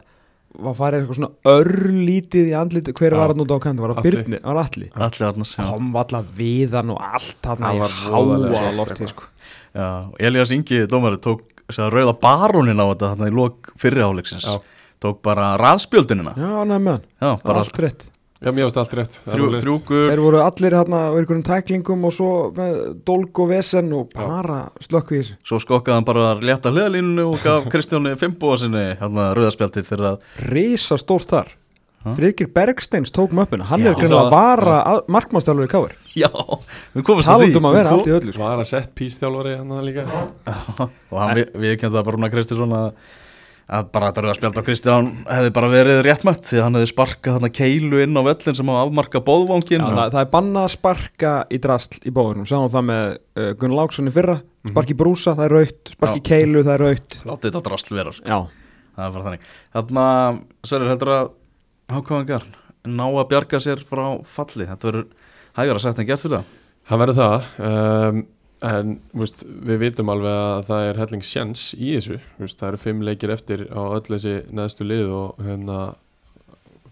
[0.57, 4.11] var farið eitthvað svona örlítið í andliti hver var hann út á kanti, var Atli.
[4.11, 8.73] Byrni, var Alli Allir annars, já, kom valla við hann og allt hann í háa
[8.79, 9.23] lofti sko.
[9.77, 9.87] já
[10.19, 14.57] Elias Ingi, dómari, tók sér rauða barónin á þetta þarna í lok fyrri áleiksins Já.
[14.99, 16.33] Tók bara raðspjöldunina.
[16.35, 18.09] Já, næ með hann, Já, það var bara allt rétt
[18.39, 19.15] Já, mér varst allt rétt.
[19.27, 24.61] Þeir voru allir hérna á einhverjum tæklingum og svo með dolg og vesen og bara
[24.79, 25.35] þessu.
[25.43, 30.29] Svo skokkaði hann bara létta hliðalínu og gaf Kristjáni Fimbúa sinni hérna rauðaspjaldið fyrir að
[30.53, 31.51] Risa stórt þar?
[32.15, 33.65] Frikir Bergsteins tók möppuna.
[33.67, 33.89] Hann Já.
[33.91, 34.75] er greinlega að vara
[35.11, 36.29] markmannstjálfur í káir Já,
[36.95, 38.43] við komumst að Talandum að vera allt í öllu sko.
[38.45, 40.05] Var að sett pístjálfari hann líka.
[41.11, 42.87] Og hann við, við kemum það bara núna Kristjánsson að,
[43.69, 47.35] að bara þetta rauðaspjald á Kristján hefði bara verið réttmætt því að hann hefði sparkað
[47.35, 50.73] þarna keilu inn á völlin sem á afmarka bóðvangin Já, það, það er bannað að
[50.73, 54.37] sparka í drasl í bóðunum Sáum það með uh, Gunnar Láksson í fyrra.
[54.69, 56.25] Sparki brúsa, það er raut Sparki Já.
[56.31, 58.25] keilu, það er raut Látið þetta drasl vera sko.
[58.25, 58.39] Já,
[58.97, 59.45] það er bara þannig.
[59.77, 60.07] Þarna,
[60.65, 61.29] Sverrir heldur að
[61.89, 62.49] Hákvæðingar
[62.89, 64.65] ná að bjarga sér frá falli?
[64.69, 65.07] Þetta verður
[65.59, 66.57] hægara sagt en gert fyrir það
[68.65, 72.17] En veist, við vitum alveg að það er helling sjens í þessu.
[72.41, 75.77] Veist, Það eru fimm leikir eftir á öll þessi neðstu lið og hérna,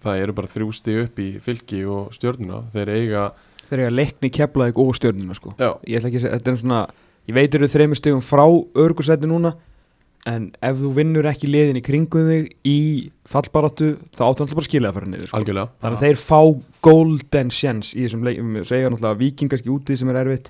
[0.04, 3.26] það eru bara þrjú stig upp í fylki og stjórnuna Þeir eiga,
[3.68, 5.56] Þeir að leikni keflaðið og stjörnuna sko.
[5.60, 6.82] Já, Ég ætla ekki að segja, þetta er svona
[7.28, 8.46] Ég veit eru þreymur stegum frá
[8.80, 9.58] örgursæti núna
[10.28, 12.78] En ef þú vinnur ekki liðin í kringum þig í
[13.32, 15.40] fallbaráttu þá áttu náttúrulega bara að skilja það fyrir niður sko.
[15.84, 16.40] Þannig að þeir fá
[16.88, 20.50] golden chance í þessum leikum eiga náttúrulega vikingaski úti sem er erfitt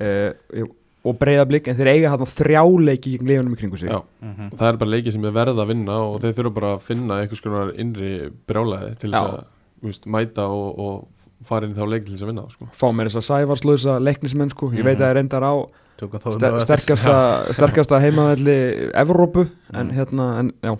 [0.00, 0.66] uh,
[1.08, 4.00] Og breyðablík En þeir eiga þarna þrjá leiki í liðunum í kringum sig Já.
[4.20, 4.48] Mhm.
[4.58, 7.20] Það er bara leiki sem er verða að vinna og þeir þurfa bara að finna
[7.22, 8.10] einhvers konar innri
[8.50, 9.44] brjálæði til þess að
[9.78, 12.66] þú veist, mæta og, og fara inn í þá leik til þess að vinna sko.
[12.74, 14.98] Fá mér þess að sævarslösa leiknismenn sko Ég veit Mhm.
[14.98, 15.54] að það er reyndar á
[15.98, 17.14] ster sterkasta,
[17.56, 18.58] sterkasta heimavelli
[18.94, 19.94] Evrópu En Mm.
[19.94, 20.74] hérna, en já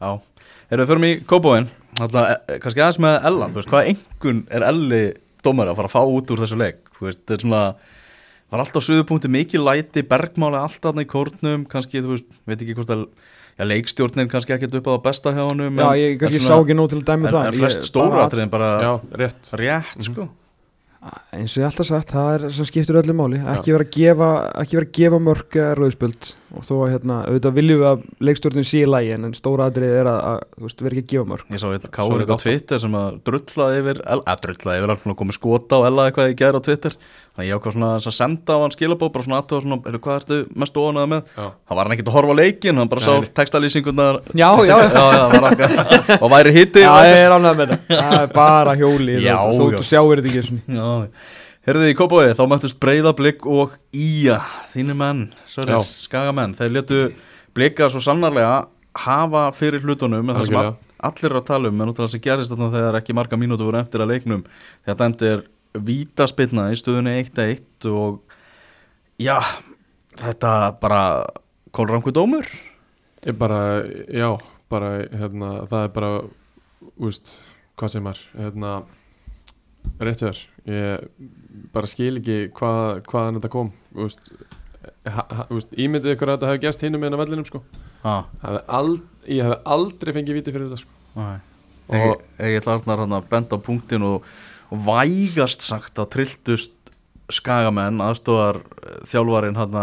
[0.00, 0.20] Já,
[0.70, 1.68] erum við förum í Kópóin
[1.98, 5.02] Alltaf, eh, kannski aðeins með Ellan Þú veist, hvað engun er Elli
[5.46, 6.82] dómar að fara að fá út úr þessu leik.
[6.98, 7.62] Þú veist, þetta er svona
[8.46, 12.76] Var alltaf suðupunkti mikið læti Bergmáli alltaf þarna í kórnum Kannski, þú veist, veit ekki
[12.78, 13.06] hvort að
[13.56, 16.54] Já, leikstjórnin kannski ekkert upp á það besta hjá honum Já, ég kannski en sá
[16.60, 18.90] ekki nóg til að dæmi það en flest Ég- stóra bara- atriðin bara Já,
[19.22, 19.48] rétt.
[19.62, 20.26] rétt, sko
[21.36, 23.40] eins og ég alltaf sagt, það er sem skiptur öllu máli.
[23.52, 24.30] Ekki vera að gefa,
[24.62, 28.04] ekki vera að gefa mörg eða rauðspöld og þó að hérna, auðvitað viljum við að
[28.28, 31.12] leikstjórnum sé í lægi en, stóra aðrið er að, að þú veist, vera ekki að
[31.12, 31.66] gefa mörg Ég sá
[31.96, 35.80] káur er eitthvað á Twitter sem að drullaði yfir að drullaði yfir að komið skota
[35.82, 36.96] á Ella eitthvað í gæra á Twitter.
[37.36, 40.14] Þannig ég ákvað svona að senda á hann skilabóð bara svona aðtöða svona, er, hvað
[40.22, 41.32] ertu mest óanað með?
[41.36, 41.48] Já.
[41.68, 43.26] hann var hann ekkert að horfa á leikin hann bara sá nei.
[43.36, 45.68] textalýsingunar Já, já, já, já, já, var akka,
[46.22, 47.98] og væri hitti já ég er ánægð með þetta.
[48.00, 49.82] Það er bara hjóli Já, þú já.
[49.90, 50.80] sjáir þetta ekki svona.
[50.80, 50.88] já,
[51.66, 54.40] herðu í Kópói þá mættust breyðablík og Ía.
[54.72, 55.78] Þínir menn, Já.
[55.84, 57.00] skagamenn þeir letu
[57.56, 60.60] blika svo sannarlega hafa fyrir hlutunum með það sem
[61.06, 63.38] allir eru að tala um en út af það sem gerist þarna þegar ekki marga
[63.40, 64.44] mínútu voru eftir að leiknum.
[64.86, 65.44] Þegar dæmdi er
[65.86, 68.22] vítaspilna í stöðunni 1-1 og
[69.20, 69.36] já,
[70.16, 71.02] þetta bara
[71.76, 72.48] kólrangu dómur.
[73.26, 74.30] Ég bara, já,
[74.72, 76.10] bara, hérna, það er bara,
[77.02, 77.32] úst,
[77.76, 78.74] hvað sem er, hérna,
[80.00, 81.08] rétt þér, ég
[81.74, 84.32] bara skil ekki hvað, hvaðan þetta kom, úst,
[85.06, 87.62] ha, ha, úst, ímyndið ykkur að þetta hefði gerst hinum meðan á vellinum, sko,
[88.02, 88.24] ah,
[88.80, 91.26] ald, ég hefði aldrei fengið viti fyrir þetta, sko,
[91.86, 94.26] og ég, ég ætla að benda á punktin og,
[94.74, 96.74] og vægast sagt að trilltust
[97.32, 98.60] skagamenn aðstofar
[99.10, 99.78] þjálfarin hann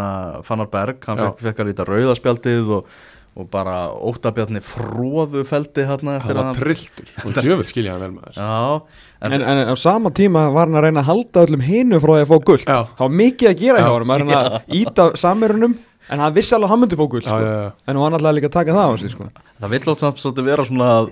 [0.48, 2.94] Fannar Berg, hann fekk að líta rauðaspjaldið og,
[3.34, 7.96] og bara óttabjarni fróðu feldi hann það eftir að var hann trilltur, og djöfull skilja
[7.96, 8.38] hann vel með þess.
[8.38, 12.02] Já, en, en, en á sama tíma var hann að reyna að halda öllum hinu
[12.04, 12.78] frá því að fá guld Já.
[12.94, 13.88] það var mikið að gera Já.
[13.88, 15.74] hjá hann maður er að íta samirunum
[16.14, 17.42] en hann vissi alveg að hann myndi fá guld Já, sko.
[17.42, 19.30] já, já, en hann alltaf líka að taka það á sig sko.
[19.64, 21.12] það vill átt samt svolítið vera svona að,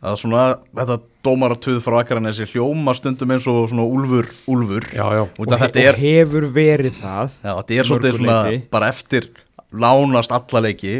[0.00, 0.46] að svona
[0.80, 6.00] þetta dómaratuð frá Akranesi hljóma stundum eins og svona úlfur, úlfur já, og, og er
[6.00, 8.66] hefur verið það Já, þetta er svolítið mörgu svona leyti.
[8.72, 9.28] bara eftir
[9.70, 10.94] lánast alla leiki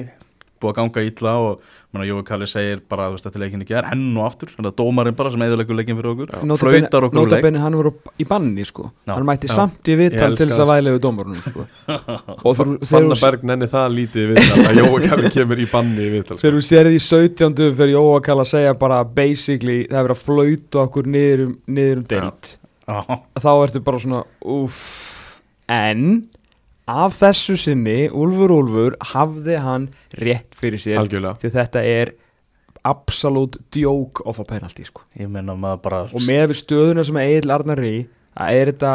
[0.61, 4.12] búið að ganga illa og Jói Kalli segir bara veist, þetta leikin ekki er enn
[4.14, 7.62] og aftur þetta er dómarinn bara sem eðurleikur leikin fyrir okkur flautar okkur leik Notabene
[7.64, 8.90] hann voru í banni sko.
[9.07, 9.14] Já.
[9.16, 9.55] hann mætti Já.
[9.59, 11.66] samt í viðtal til þess að við dómarunum sko.
[12.46, 15.64] og þegar þegar Fannar þú- Berg nenni það lítið í viðtal, að Jói Kalli kemur
[15.64, 16.44] í banni í viðtal, sko.
[16.44, 17.70] þegar þú sér því 17.
[17.81, 22.03] fyrir Jóa Kall að segja bara basically það er að flauta okkur niður um, niður
[22.03, 22.57] um deilt
[23.40, 24.81] þá ertu bara svona uff
[25.70, 26.07] en
[26.90, 32.12] af þessu sinni Úlfur Úlfur hafði hann rétt fyrir sér algjörlega, því þetta er
[32.87, 35.05] absolutt djók of a penalty sko.
[35.18, 38.00] ég meina maður bara og með við stöðuna sem Egil Arnar er í
[38.35, 38.92] það er þetta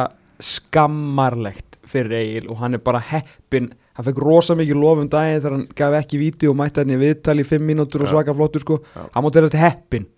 [0.50, 5.40] skammarlegt fyrir Egil og hann er bara heppin hann fekk rosa mikið lof um daginn
[5.40, 8.16] þegar hann gaf ekki víti og mætti hann í viðtal í 5 mínútur og Já.
[8.16, 9.06] svaka flottur sko Já.
[9.14, 10.10] hann móti þetta heppin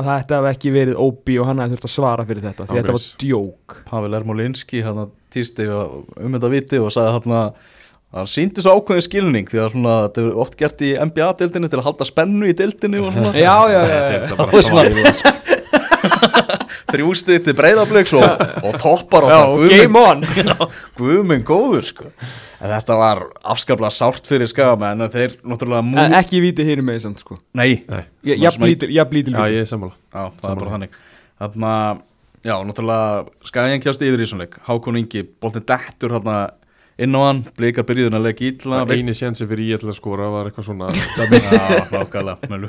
[0.00, 2.78] að þetta hef ekki verið óbí og hann hefði þurft að svara fyrir þetta því
[2.80, 3.76] þetta var djók.
[3.90, 7.48] Pavel Ermolinski hann að týsti um þetta viti og sagði hann að
[8.16, 11.78] hann síndi svo ákveðin skilning því að svona, þetta er oft gert í NBA-deildinni til
[11.78, 13.32] að halda spennu í deildinni og svona.
[13.38, 14.26] Já, já, já, já.
[16.90, 20.24] Þrjústið til breyðabliks og, og toppar já og game on.
[20.98, 22.10] Guðminn góður sko.
[22.60, 23.22] En þetta var
[23.54, 25.96] afskaplega sárt fyrir skagamenn en þeir náttúrulega mú...
[26.02, 27.38] en ekki víti hér með samt sko.
[27.56, 29.04] Nei, Nei, ég blítil, já,
[29.48, 29.96] ég er sammála.
[30.12, 30.98] Já, það er bara þannig.
[31.40, 31.74] Þarna,
[32.44, 34.60] já, náttúrulega skagamenn kjast yfir í svona leik.
[34.68, 36.40] Hákon Ingi, boltin dettur hérna
[37.00, 40.28] inn á hann, blikar byrjuðin að leika illa eini sénsi fyrir ég til að skora
[40.32, 40.86] var eitthvað svona
[42.50, 42.68] Já.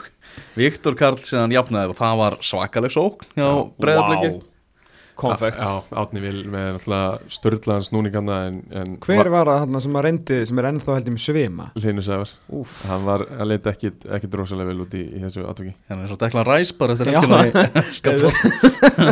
[0.56, 3.50] Viktor Karl síðan jafnaði og það var svakaleg sókn hjá
[3.82, 4.32] breyðabliki
[5.22, 6.80] konfekt já, Átni vil með
[7.32, 11.10] störðlaðan snúninganna en, en hver var það þarna sem að reyndi sem er ennþá held
[11.12, 11.68] ég með svima
[12.08, 12.78] Sævar Úf.
[12.90, 16.22] hann var að leita ekkit rosalega vel út í, í þessu atvöki Hérna eins og
[16.24, 17.12] Deklan Ræs bara eftir
[18.00, 18.40] Skaffold.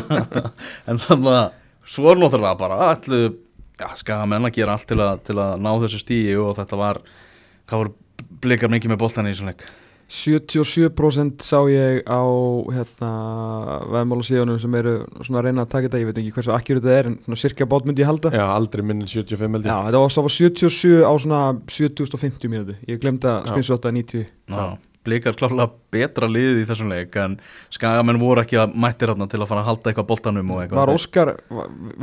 [0.90, 1.46] En þannig að
[1.90, 3.22] svo er náttúrulega bara allu
[3.80, 7.04] já, skagamenn að gera allt til að, til að ná þessu stíi og þetta var
[7.70, 7.94] hvað voru
[8.44, 9.64] blikar mikið með boltan í þessum leik?
[10.10, 12.22] 77% sá ég á
[12.74, 13.10] hérna,
[13.94, 16.80] veðmála síðanum sem eru svona að reyna að taka þetta, ég veit ekki hversu akkjur
[16.82, 18.32] þetta er en svona cirka bát myndi ég halda.
[18.34, 22.50] Já, aldrei minn en 75 held Já, ég þetta var, var 77 á svona 7050
[22.50, 22.98] mínútu, ég
[23.38, 23.52] Já.
[23.52, 24.66] screenshota 90 Já,
[25.08, 27.38] blikar klálega betra liðið í þessum leik en
[27.74, 30.82] skagamenn voru ekki að mættir þarna til að fara að halda eitthvað boltanum og eitthvað
[30.82, 31.32] Var Óskar,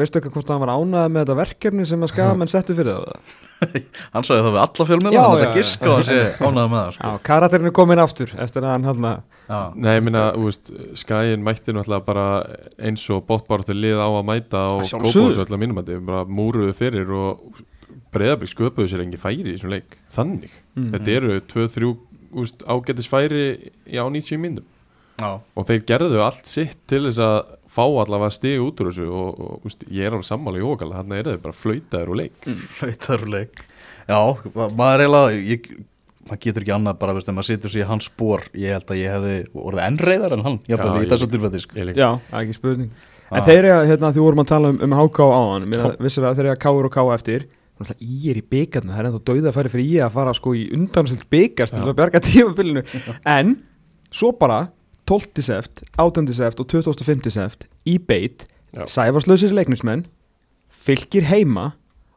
[0.00, 3.36] veistu eitthvað hvort hann var ánæðið með þetta verkefni sem að skagamenn settu fyrir það?
[4.16, 6.90] hann sagði það við alla fjölmiðla hann að giska á að sé ánægða með það
[6.96, 7.04] sko.
[7.06, 9.08] Já, karakterinn er komin aftur eftir að hann hann
[9.46, 12.24] Já, Nei, ég minna, þú veist, skæin mætti náttúrulega bara
[12.82, 14.82] eins og bóttbáratu lið á að mæta og
[16.74, 17.62] fyrir og
[18.16, 20.90] breyðablik sköpuðu sér engi færi í þessum leik þannig, Mhm.
[20.92, 21.96] þetta eru 2-3
[22.32, 23.44] úst, ágætis færi
[23.86, 24.64] í á 90 mínum
[25.20, 29.06] já, og þeir gerðu allt sitt til þess að fá allavega stig út úr þessu
[29.10, 32.20] og, og úst, ég er alveg sammála í ókala þannig er þau bara flautaður úr
[32.22, 32.48] leik.
[32.80, 33.64] Hlautarleik
[34.06, 34.20] Já,
[34.54, 35.66] ma- maður er eiginlega ég,
[36.26, 39.00] maður getur ekki annað bara, veist, maður situr sér í hans spór ég held að
[39.02, 39.34] ég hefði
[39.66, 41.10] orðið ennreiðar en hann, jafnvel Já, í ég-
[41.66, 41.78] sko.
[41.80, 41.96] Ég leik.
[42.00, 42.90] Já, það er ekki spurning.
[43.26, 43.46] En Já.
[43.48, 46.36] þeir eru, hérna, því vorum að tala um, um HK á hann Mér vissir að
[46.38, 47.48] þeir eru að Káur og Ká eftir
[48.00, 50.54] í er í byggarnu, það er ennþá dauða að færi fyrir í að fara sko
[50.56, 52.82] í undansilt byggast til að berga tímabilinu
[53.28, 53.56] En,
[54.10, 54.70] svo bara
[55.06, 55.42] 12.
[55.44, 56.32] seft, 18.
[56.34, 57.30] seft og 25.
[57.30, 58.86] seft í beit Já.
[58.90, 60.06] Sæfarslausir leiknismenn
[60.72, 61.74] fylgir heima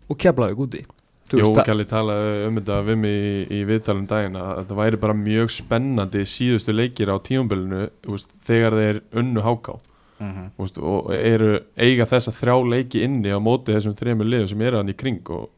[0.10, 0.86] og keflaði úti
[1.30, 4.78] Þú Jó, það- Kjalli talaði um þetta við mig í, í viðtalum daginn að þetta
[4.80, 9.76] væri bara mjög spennandi síðustu leikir á tímabilinu úst, þegar þeir unnu háká
[10.20, 10.50] Mhm.
[10.60, 14.78] úst, og eru eiga þessa þrjá leiki inni á móti þessum þremur liðum sem eru
[14.78, 15.50] hann í kring og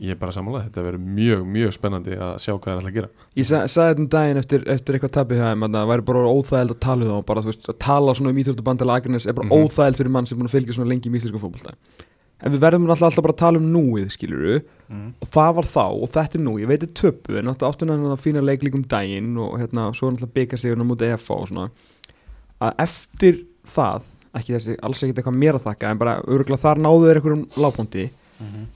[0.00, 2.90] ég er bara samanlega þetta verður mjög, mjög spennandi að sjá hvað það er alltaf
[2.90, 5.74] að gera Ég sa sagði þetta um daginn eftir, eftir eitthvað tabið hjá þeim að
[5.76, 8.30] það væri bara óþægild að tala um það og bara, þú veist, að tala svona
[8.30, 9.58] um íþjóttabandala Akranes er bara Mhm.
[9.58, 11.74] óþægild fyrir mann sem er búin að fylgja svona lengi í íslensku fótbolta
[12.40, 15.14] en við verðum alltaf, alltaf bara að tala um núið skiluru Mhm.
[15.20, 17.88] og það var þá og þetta er nú, ég veit er töpu en áttu áttu
[17.88, 20.86] hann að fína leik líka um daginn og hérna, svo er alltaf byggja sig hérna
[20.86, 21.70] mútið EFA og svona
[22.62, 26.82] að eftir það, ekki þessi alls ekkert eitthvað mér að þakka en bara örgulega þar
[26.84, 28.66] náðu þeir einhverjum lágpóndi Mhm.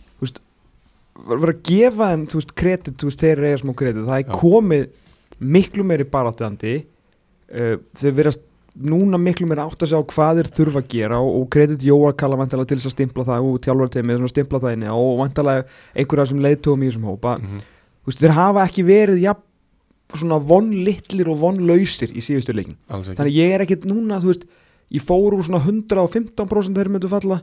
[1.28, 4.16] var var að gefa þeim þú veist, kredit, þú veist, þeir eiga smá kredit það
[4.16, 4.38] er Já.
[4.40, 4.88] komið
[5.38, 6.72] miklu meiri baráttuandi
[7.52, 11.42] uh, þeir verðast núna miklu meiri átt að sjá hvað þeir þurfa að gera og,
[11.42, 14.76] og kredit Jóa kalla vantalega til þess að stimpla það og tjálfarteimið svona stimpla það
[14.78, 17.66] inni og vantalega einhverja sem leiðtóum í þessum hópa mm -hmm.
[18.02, 19.34] þú veist, þeir hafa ekki verið ja,
[20.16, 24.48] svona vonlitlir og vonlausir í síðustu leikin þannig ég er ekkit núna, þú veist
[24.92, 27.42] ég fór úr svona 115% þeir myndu falla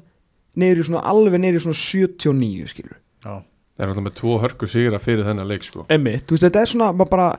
[0.59, 3.39] neyri svona alveg neyri svona 79 skilur Já,
[3.75, 5.85] það er alltaf með tvo hörku sigra fyrir þennan leik sko.
[5.91, 7.29] Emmitt, þú veist, þetta er svona bara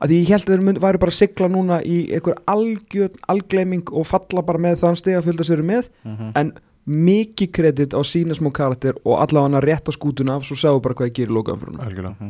[0.00, 3.92] að því ég held að þeir væri bara að sigla núna í einhver algjörn, algleiming
[3.92, 5.90] og falla bara með þann steg að fylgja sér með.
[6.04, 6.32] Mhm.
[6.36, 6.54] en
[6.86, 10.80] mikið kredit á sína smá karakter og allavega hann að rétta skútuna af svo sjáu
[10.82, 12.28] bara hvað ég gerir lokaðum fyrir hún algjörlega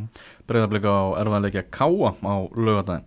[0.49, 3.05] Breiðablika á erfæðanleikja Káa á lögadaginn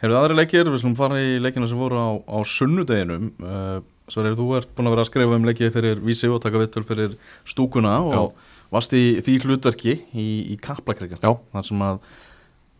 [0.00, 3.32] Hefur aðri leikir, við slum fara í leikina sem voru á, á sunnudeginum.
[3.44, 6.60] Uh, Sverrir, þú ert búin að vera að skrifa um leikið fyrir Vísi og taka
[6.62, 7.12] vittul fyrir
[7.46, 8.32] stúkuna og
[8.72, 11.34] varst í því hlutverki í, í Kaplakreika Já.
[11.52, 12.00] þar sem að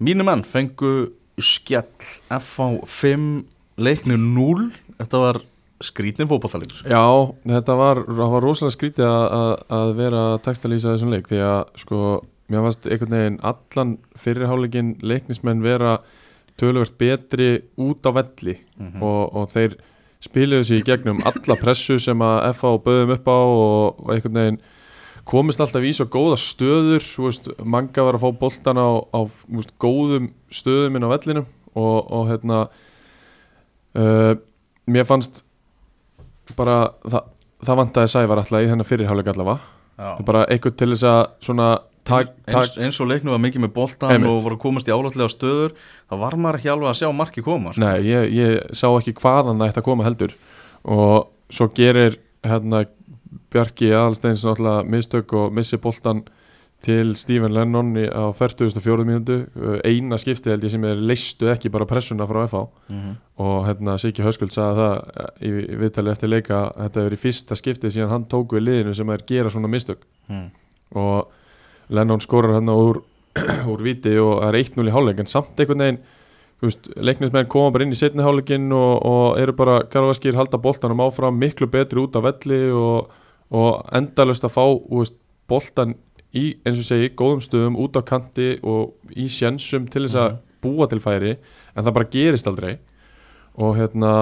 [0.03, 0.95] mínu menn fengu
[1.41, 1.87] skell
[2.35, 3.29] FH 5
[3.81, 4.67] leikni 0
[4.99, 5.41] þetta var
[5.81, 7.05] skrítin fótballtalegur Já,
[7.49, 11.31] þetta var, það var rosalega skrítið að, að, að vera textalýsa þessum leik.
[11.31, 12.01] Því að sko,
[12.51, 15.99] mér fannst einhvern veginn allan fyrirháleikin leiknismenn vera
[16.61, 17.49] töluvert betri
[17.81, 19.03] út á velli Mhm.
[19.03, 19.75] og, og þeir
[20.21, 24.39] spiluðu sér í gegnum alla pressu sem að FA böðum upp á og, og einhvern
[24.41, 24.61] veginn
[25.31, 29.21] komist alltaf í svo góða stöður veist, manga var að fá boltan á, á
[29.53, 31.47] veist, góðum stöðum inn á vellinum
[31.77, 32.63] og, og hérna
[33.97, 34.35] uh,
[34.91, 35.43] mér fannst
[36.59, 37.29] bara það,
[37.65, 39.61] það vantaði Sævar alltaf í þennan fyrirháleik allavega
[40.01, 41.69] það er bara eitthvað til þess að svona
[42.11, 45.73] tak, eins, eins og leiknum var mikið með boltan og voru komast í álátlega stöður
[46.11, 47.81] þá var maður ekki alveg að sjá marki koma sko.
[47.85, 50.35] Nei, ég, ég sá ekki hvaðan það ætti að koma heldur
[50.85, 52.85] og svo gerir hérna
[53.51, 56.23] Bjarki Aðalsteins náttúrulega mistök og missi boltan
[56.81, 59.35] til Stephen Lennon í, á 44 mínútu
[59.85, 63.11] eina skipti held ég sem er leistu ekki bara pressuna frá FH Mhm.
[63.45, 64.95] og hérna Siggi Höskuld sagði það
[65.45, 65.51] í,
[65.83, 69.19] viðtali eftir leika þetta er í fyrsta skipti síðan hann tók við liðinu sem er
[69.29, 70.51] gera svona mistök Mhm.
[70.97, 71.29] og
[71.91, 73.03] Lennon skorar hann úr,
[73.71, 76.03] úr viti og það er 1-0 í hálfleik en samt einhvern veginn
[77.01, 81.39] leiknismenn koma bara inn í setni hálfleikin og, og eru bara garfaskir halda boltanum áfram
[81.41, 83.09] miklu betri út af velli og,
[83.49, 85.17] og endalust að fá veist,
[85.49, 85.97] boltan
[86.37, 90.37] í eins og segi góðum stöðum út á kanti og í sjensum til þess að
[90.63, 92.77] búa til færi en það bara gerist aldrei.
[93.59, 94.13] Og hérna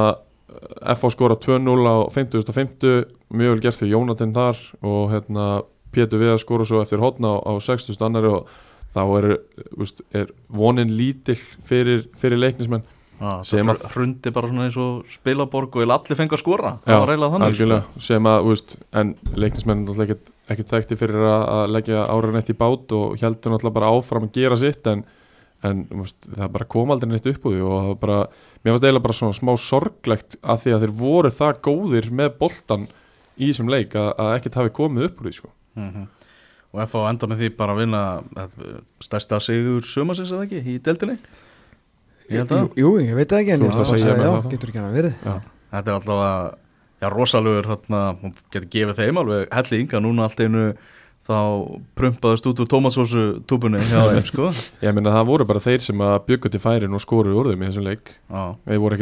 [0.94, 3.02] FH skora 2-0 á 50.50
[3.34, 5.48] mjög vel gert því Jónatinn þar og hérna
[5.92, 8.48] Pétur við að skora svo eftir hotna á, á 60 annari og
[8.94, 9.26] þá er,
[9.80, 12.84] úst, er vonin lítill fyrir, fyrir leiknismenn
[13.18, 16.38] Já, Sem að- hrundi bara svona eins og spilaborg og allir fengi að
[17.34, 18.02] þannig sko.
[18.06, 22.30] sem að, úst, en leiknismenn er náttúrulega ekkert, ekkert þekkti fyrir að, að leggja ára
[22.36, 25.02] neitt í bát og heldur náttúrulega bara áfram að gera sitt en,
[25.66, 28.20] en úst, það bara kom aldrei neitt upp úr því og það bara,
[28.62, 32.34] mér fannst eiginlega bara svona smá sorglegt að því að þeir voru það góðir með
[32.38, 32.86] boltan
[33.34, 35.50] í þessum leik að, að ekkert hafi komið upp úr því sko.
[35.78, 36.06] Mhm.
[36.74, 38.02] og FH enda með því bara að vinna
[38.36, 38.72] þetta,
[39.06, 41.18] stærsta sigur sumasins eða ekki í deildinni?
[42.28, 42.66] Ég held að.
[42.76, 45.22] Jú, jú, ég veit ekki en ég getur ekki að verið.
[45.24, 45.40] Já.
[45.72, 46.54] þetta er alltaf að
[47.00, 50.64] já, rosalugur hérna, hún getur gefið þeim alveg helli ynga núna allt einu
[51.28, 51.38] þá
[51.98, 54.48] prumpaðist út úr tómatsósu túbunni hjá þeim sko.
[54.84, 57.64] Ég meina það voru bara þeir sem að byggu til færin og skoru úr þeim
[57.64, 58.14] í þessum leik.
[58.28, 58.98] Þeir voru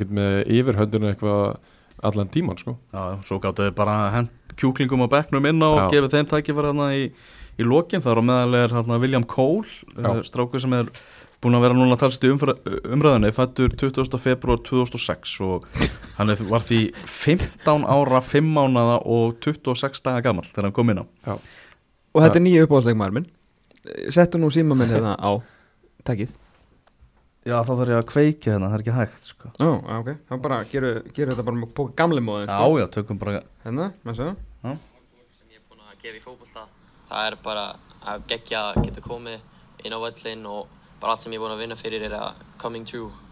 [0.00, 1.44] ekkert með yfirhöndinu eitthvað
[2.02, 2.76] allan tíman sko.
[2.92, 5.88] já, svo gáttu þið bara hent kjúklingum á bekknum inn á og Já.
[5.94, 7.02] gefið þeim tækifæri hérna í,
[7.58, 10.10] í lokin þar á meðal er hérna William Cole Já.
[10.10, 10.90] uh, strákur sem er
[11.42, 14.18] búin að vera núna að talast í umræðinni fættur 20.
[14.22, 15.66] februar 2006 og
[16.18, 20.92] hann er, var því 15 ára, 5 mánada og 26 daga gammal þegar hann kom
[20.92, 21.06] inn á
[22.12, 23.30] Og þetta er nýja uppáhaldsleikmaður minn
[24.12, 25.40] Settu nú síma minn hérna á
[26.06, 26.36] Takkið
[27.42, 29.48] Já, þá þarf ég að kveikja hérna, það er ekki hægt sko.
[29.58, 32.86] Ó, já, ok, þá bara gerum geru þetta bara með póka gamli móðin Já, já,
[32.94, 34.28] tökum bara Hérna, með svo
[35.32, 36.66] sem ég er búinn að gefa í fótbolta
[37.08, 37.64] það er bara
[38.12, 39.42] að gegja að geta komið
[39.82, 40.70] inn á völlin og
[41.02, 43.10] bara allt sem ég er búinn að vinna fyrir er að coming true.
[43.10, 43.31] Já,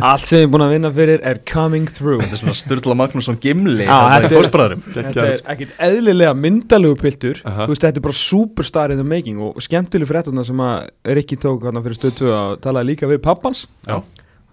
[0.00, 2.22] Allt sem ég er búin að vinna fyrir er coming through.
[2.22, 6.34] Þetta er svona Sturla Magnússon gimli Já, Þetta þetta er er- Þetta er ekkit eðlilega
[6.38, 7.40] myndalegu piltur.
[7.44, 7.66] Aha.
[7.68, 11.36] Þú veist, þetta er bara superstar in the making og skemmtileg fréttunar sem að Rikki
[11.36, 13.66] tók fyrir stöð 2 að talaði líka við pappans.
[13.86, 14.02] Já.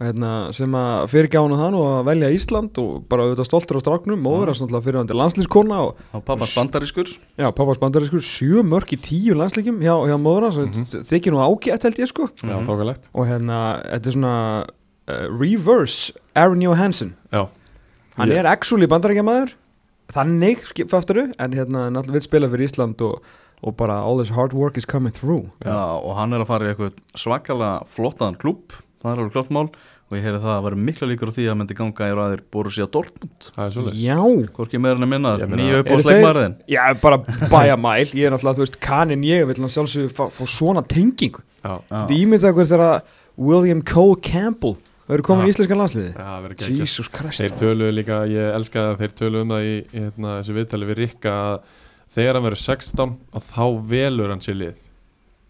[0.01, 4.21] hérna, sem að fyrirgána hann og að velja Ísland og bara auðvitað stoltur á stráknum
[4.23, 7.11] móður hans náttúrulega fyrir hann til landslískona og Og pappans bandarískur.
[7.37, 8.23] Já, pappans bandarískur.
[8.25, 10.57] Sjö mörk í tíu landsleikum hjá, hjá móður hans.
[10.57, 11.05] Mm -hmm.
[11.11, 12.29] þykir nú ágætt held ég sko.
[12.41, 14.80] Já, þókalegt og hérna, þetta er svona uh,
[15.29, 17.15] reverse Aaron Johansson.
[17.31, 17.47] Já,
[18.17, 19.53] hann Ég- er actually bandarækjamaður
[20.11, 23.21] þannig fattaru en hérna náttúrulega vil spila fyrir Ísland og,
[23.63, 25.45] og bara all this hard work is coming through.
[25.65, 29.49] Já, og hann er að fara í eitthvað svakalega flottan klúb Það er alveg klart
[29.49, 29.69] mál
[30.11, 32.41] Og ég heyri það að vera mikla líkur á því að myndi ganga í ræðir
[32.51, 33.45] Borussia Dortmund.
[33.55, 34.17] Það er svolítið já.
[34.57, 37.17] Hvorki meira en að minna Ég meina- Nýju upp á Eru þeir- sleikmaðurinn já, bara
[37.47, 38.11] bæja mæl.
[38.11, 41.39] Ég er náttúrulega, þú veist, kanin ég vil hann sjálfsögur fá, fá svona tengingu.
[41.63, 43.01] Já, þetta ímynda okkur þegar
[43.37, 44.75] William Cole Campbell
[45.11, 45.47] verður komin Já.
[45.47, 46.79] í íslenska landsliði Já, það verður geggjað.
[46.85, 50.37] Jesus Christ Þeir töluðu líka, ég elska að þeir töluðu um það í, í hérna,
[50.41, 51.59] þessu viðtali við Rikka að
[52.15, 54.87] þegar hann verður 16 og þá velur hann sér lið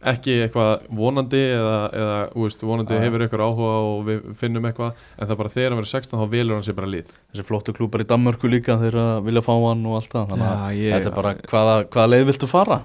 [0.02, 3.04] ekki eitthvað vonandi eða, eða úst, vonandi Já.
[3.04, 6.32] hefur ykkur áhuga og við finnum eitthvað en það bara þegar hann verður 16 þá
[6.32, 9.52] velur hann sér bara lið Þessi flottu klúbar í Danmörku líka Þeir að vilja fá
[9.54, 12.80] hann og allt það Þannig að ég- þetta er bara hvaða, hvaða leið viltu fara.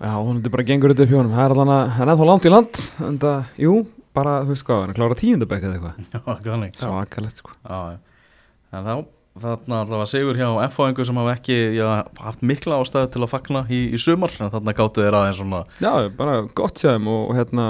[0.00, 2.50] Já, hún er bara gengur þetta upp hjá honum Það er hann er ennþá langt
[2.50, 3.74] í land En það, jú,
[4.16, 6.04] bara, þú veist hvað, hann klára tíundabæk eða eitthvað?
[6.80, 7.54] Svakalegt, sko.
[7.64, 7.98] Já, já.
[8.70, 8.94] En þá,
[9.40, 11.86] þarna allavega sigur hjá FH-engu sem hafa ekki já,
[12.20, 15.64] haft mikla ástæðu til að fagna í, í sumar en þarna gáttu þeir aðeins svona
[15.82, 17.66] Já, bara gott séðum og, og hérna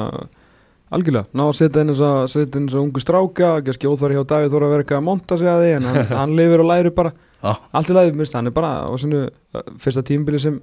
[0.90, 4.72] Algjörlega, ná að setja inn þess að ungu stráka, kannski óþvar hjá Davíð Þóra að
[4.74, 7.52] vera eitthvað að monta sig að því en hann, hann lifir og læri bara, Já,
[7.78, 9.20] allt í mist, hann er bara á sinu
[9.80, 10.58] fyrsta tímbili sem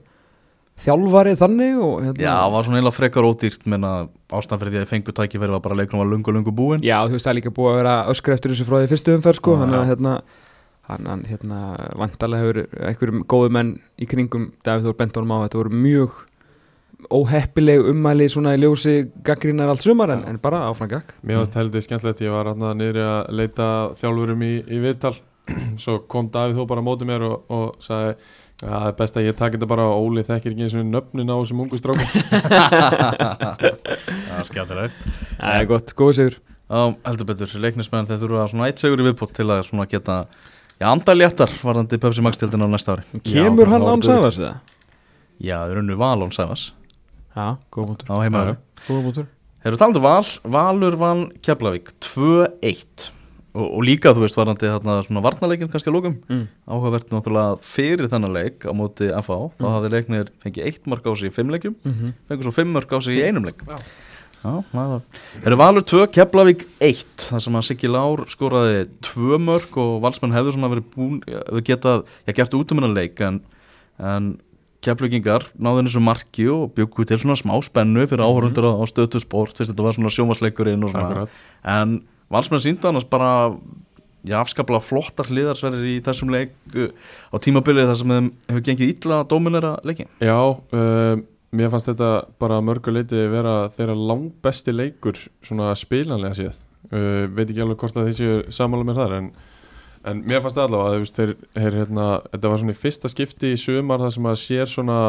[0.83, 3.93] þjálfari þannig og hérna já, það var svona eiginlega frekar ódýrt menna
[4.29, 6.99] ástæðan fyrir því að ég fengu tækifæri var bara leikunum var lungu lungu búin Já,
[7.07, 9.39] þú veist, það er líka búið að vera öskra eftir þessu frá því fyrstu umferð,
[9.41, 9.65] sko, já.
[9.73, 10.13] að hérna
[10.87, 11.59] hann, hérna,
[11.99, 16.19] vantarlega hefur einhverjum góðu menn í kringum Davíð Þór Bentónum á, þetta voru mjög
[17.13, 21.57] óheppileg ummæli svona í ljósi gaggrínar allt sumar en, en bara áfram gagg Mér varst
[21.57, 23.67] heldur skemmtilegt, ég var niður að leita
[23.99, 25.13] þjálfurum í, í viðtal.
[25.81, 28.15] Svo kom Davíð þó bara á móti mér og, og sagði
[28.63, 30.87] að það er best að ég taki þetta bara og Óli þekkir ekki eins og
[30.89, 32.08] nöfnin á þessum ungu strákum.
[34.27, 34.95] Já, skemmtilegt.
[35.37, 36.39] Það er gott, góðu sigur.
[36.67, 40.17] Já, heldur betur, leiknismenn þeir þurfa svona eitt sigur í viðbót til að svona geta
[40.81, 43.05] já, andaléttar varðandi Pepsi Max tildina á næsta ári.
[43.21, 44.55] Kemur Já, hann það án var Sæfars eða?
[45.37, 46.65] Já, þeir eru unnu val án Sæfas
[47.37, 49.29] Já, góða mútur á heimaður Góða mútur
[49.62, 50.27] Þeir eru talandi um val,
[50.58, 53.08] Valur vann Keflavík 2-1
[53.58, 56.43] og, og líka þú veist varandi þarna svona varnarleikin kannski að lókum mm.
[56.69, 59.71] áhugavert náttúrulega fyrir þennan leik á móti FA, þá Mm.
[59.75, 62.13] hafði leiknir fengið eitt mark á sig í fimm leikjum Mm -hmm.
[62.29, 63.77] fengur svo fimm mark á sig í einum leik Já.
[64.45, 65.01] Já, það
[65.45, 70.31] eru Valur 2, Keflavík 1 þar sem að Siggi Lár skoraði 2 mörk og valsmenn
[70.31, 73.41] hefðu svona verið búin hefðu getað, ég gert út um hennan leik en,
[73.99, 74.37] en
[74.85, 79.19] Keflavíkingar náðu þessu marki og byggu til svona smá spennu fyrir áhörundur á, á stötu
[79.19, 81.29] sport fyrst þetta var svona sjómasleikurinn og svona Akkurat.
[81.65, 82.03] en
[82.34, 83.32] valsmenn síndu annars bara
[84.36, 86.92] afskaplega flottar hliðarsverðir í þessum leik uh,
[87.32, 91.19] á tímabilið þar sem þeim hefur gengið illa dominera leikin Já, uh,
[91.56, 92.12] mér fannst þetta
[92.42, 96.58] bara mörgu leiti vera þeirra langbesti leikur svona spilanlega séð.
[96.92, 99.32] Uh, veit ekki alveg hvort að þessi samála með þar en,
[100.12, 103.54] en mér fannst allavega að veist, þeir, þeir, hérna, þetta var svona í fyrsta skipti
[103.54, 105.00] í sumar þar sem að sér svona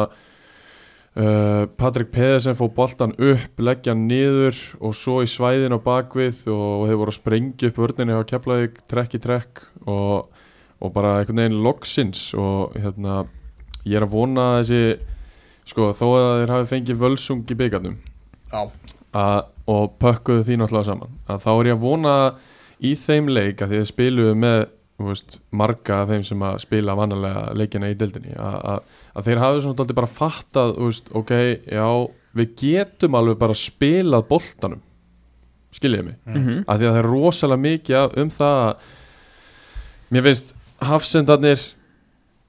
[1.17, 6.67] uh, Patrik Pedersen fór boltan upp, leggja niður og svo í svæðin á bakvið og,
[6.81, 10.29] og þeir voru að sprengja upp vörninni á Keflavík trekk í trekk og,
[10.79, 13.23] og bara einhvern veginn loksins og hérna
[13.85, 15.17] ég er að vona að þessi
[15.69, 17.99] sko þó að þeir hafi fengið völsung í byggarnum
[19.69, 22.15] og pökkuðu því náttúrulega saman að þá er ég að vona
[22.79, 24.59] í þeim leik að að spiluðu með
[25.07, 29.41] veist, marga af þeim sem að spila vanalega leikina í deildinni að, að, að þeir
[29.43, 31.33] hafi svona dálítið bara fattað veist, ok,
[31.71, 31.87] já,
[32.39, 34.83] við getum alveg bara spilað boltanum
[35.75, 36.61] skiljiði mig mm -hmm.
[36.65, 38.93] að því að það er rosalega mikið um það að
[40.09, 40.53] mér finnst
[40.89, 41.65] hafsendarnir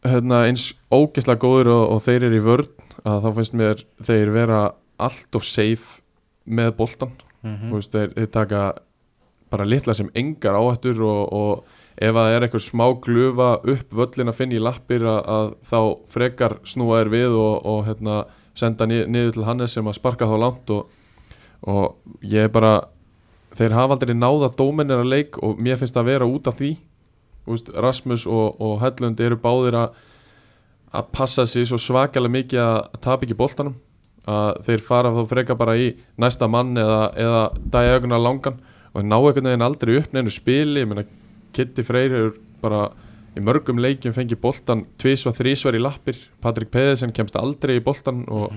[0.05, 2.71] hérna, eins ógeðslega góður og, og þeir eru í vörn
[3.05, 4.61] að þá finnst mér þeir vera
[5.01, 6.01] allt of safe
[6.47, 7.71] með boltan Mhm.
[7.71, 8.63] Þú veist, þeir, þeir taka
[9.51, 13.97] bara litla sem engar áhættur og, og ef að það er eitthvað smá glufa upp
[14.01, 15.81] völlin að finna í lappir að, að þá
[16.15, 18.21] frekar snúa þér við og, og hérna,
[18.57, 20.89] senda ni, niður til Hannes sem að sparka þá langt og,
[21.69, 22.75] og ég er bara
[23.59, 26.57] þeir hafa aldrei náða dóminir að leik og mér finnst það að vera út af
[26.61, 26.71] því.
[27.51, 30.01] Veist, Rasmus og, og Hellund eru báðir að
[30.91, 33.77] að passa sig svo svakalega mikið að tapa ekki boltanum
[34.31, 37.43] að þeir fara þá freka bara í næsta mann eða, eða
[37.77, 38.59] diagonal langan
[38.91, 41.07] og ná einhvern veginn aldrei upp neinu spili, ég meina
[41.57, 42.33] Kitty Freyr er
[42.63, 42.89] bara
[43.37, 46.19] í mörgum leikjum fengið boltan tvisvar, þrísvar í lappir.
[46.43, 48.55] Patrik Pedersen kemst aldrei í boltan og,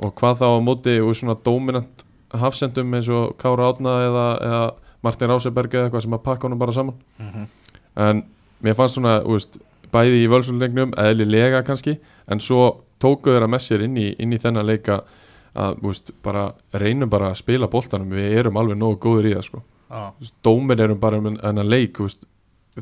[0.00, 2.04] og hvað þá á móti og svona dominant
[2.36, 4.60] hafsendum eins og Kára Átna eða, eða
[5.02, 7.00] Martin Ráseberg eða eitthvað sem að pakka honum bara saman.
[7.18, 7.48] Mhm.
[7.96, 8.22] en
[8.62, 9.56] mér fannst svona veist,
[9.92, 11.96] bæði í völsuleiknum eðlilega kannski
[12.30, 15.00] en svo tóku þeirra með sér inn í, inn í þennan leika
[15.56, 18.12] að veist, bara reynum bara að spila boltanum.
[18.14, 19.62] Við erum alveg nógu góður í það sko.
[20.20, 22.22] Veist, dómin erum bara um enn leik þú veist,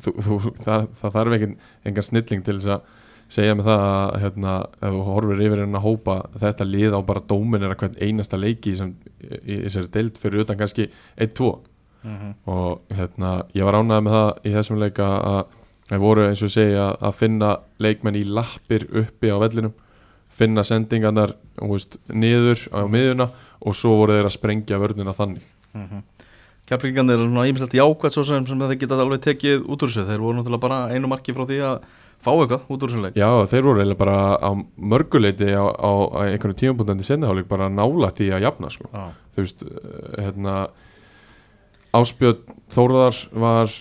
[0.05, 1.57] þú, þú, það, það þarf engan,
[1.91, 2.81] engan snilling til þess að
[3.29, 7.01] segja með það að hérna, ef þú horfir yfir henn að hópa þetta lið á
[7.05, 11.59] bara dómin er að hvern einasta leiki sem, í, þessari deild fyrir utan kannski 1-2
[12.05, 12.29] Mhm.
[12.47, 15.41] og hérna, ég var ánægð með það í þessum leika að
[15.91, 17.49] það voru eins og segja að finna
[17.83, 19.73] leikmenn í lappir uppi á vellinum
[20.31, 23.27] finna sendingarnar veist, niður á miðuna
[23.61, 25.43] og svo voru þeir að sprengja vörnina þannig
[25.75, 26.03] Mhm.
[26.69, 30.05] Keflingarnir er svona ímislegt jákvæmt svo sem, sem þeir geta alveg tekið út úr þessu.
[30.09, 31.87] Þeir voru náttúrulega bara einu marki frá því að
[32.19, 33.17] fá eitthvað út úr þessu leik.
[33.17, 34.51] Já, þeir voru eiginlega bara á
[34.93, 35.93] mörguleiti á, á,
[36.27, 38.91] einhvern tímapunktandi senniháleik bara nálætt í að jafna sko.
[38.93, 40.57] Já, þú veist, eh, hérna
[41.97, 43.73] Áspjöld Þórðar var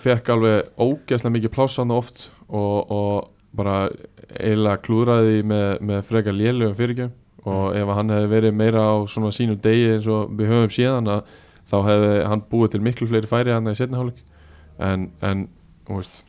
[0.00, 3.28] fekk alveg ógeðslega mikið plássan oft og, og
[3.58, 3.90] bara
[4.38, 7.12] eiginlega klúðraði með, með frekar lélugum fyrirgjöf.
[7.48, 11.12] Og ef hann hefði verið meira á svona sínum degi eins og við höfum síðan
[11.12, 11.36] að
[11.68, 14.20] þá hefði hann búið til miklu fleiri færi hann í setniháleik
[14.78, 15.46] en, en
[15.88, 16.22] veist,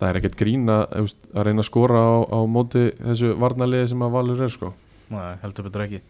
[0.00, 3.90] það er ekkert grín að, veist, að reyna að skora á, á móti þessu varnaliði
[3.92, 4.72] sem að Valur er sko.
[5.10, 6.00] Nei, heldur betur ekki.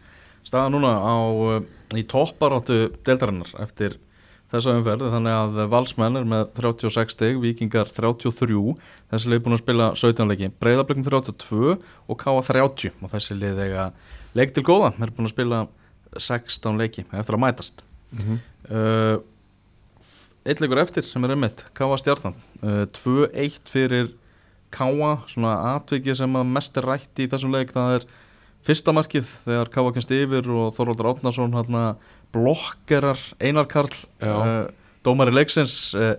[0.46, 1.58] Staða núna á, uh,
[1.96, 3.98] í topparáttu deildarinnar eftir
[4.50, 8.74] þessa umferð þannig að Valsmenn er með 36 stig, Víkingar 33
[9.12, 10.50] þessi leik búin að spila 17 leiki.
[10.62, 13.90] Breiðablikin 32 og Káa 30 og þessi lið eiga
[14.34, 14.94] leik til góða.
[14.98, 15.62] Er búin að spila
[16.16, 18.38] 16 leiki eftir að mætast mm -hmm.
[18.70, 19.20] uh,
[20.44, 22.34] Eitt leikur eftir sem er einmitt Káa stjarnan.
[22.62, 24.10] Uh, 2-1 fyrir
[24.72, 27.72] Káa svona atvikið sem að mest er rætt í þessum leik.
[27.72, 28.06] Það er
[28.64, 31.96] fyrsta markið þegar Káa kemst yfir og Þorvaldur Átnason hérna,
[32.32, 33.92] blokkerar Einar Karl
[34.22, 34.70] uh,
[35.04, 35.94] dómari leiksins.
[35.94, 36.16] Uh,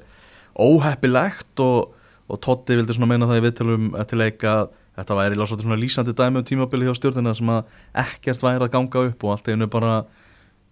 [0.60, 1.96] óheppilegt og,
[2.28, 4.70] og Totti vildi svona meina það í viðtölum eftir leik að
[5.00, 7.70] þetta væri lásvöldur svona lýsandi dæmi um tímabili hjá stjórnina sem að
[8.04, 10.02] ekkert væri að ganga upp og allt einu bara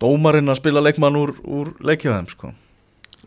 [0.02, 2.52] dómarinn að spila leikmann úr, úr leikjaðum sko.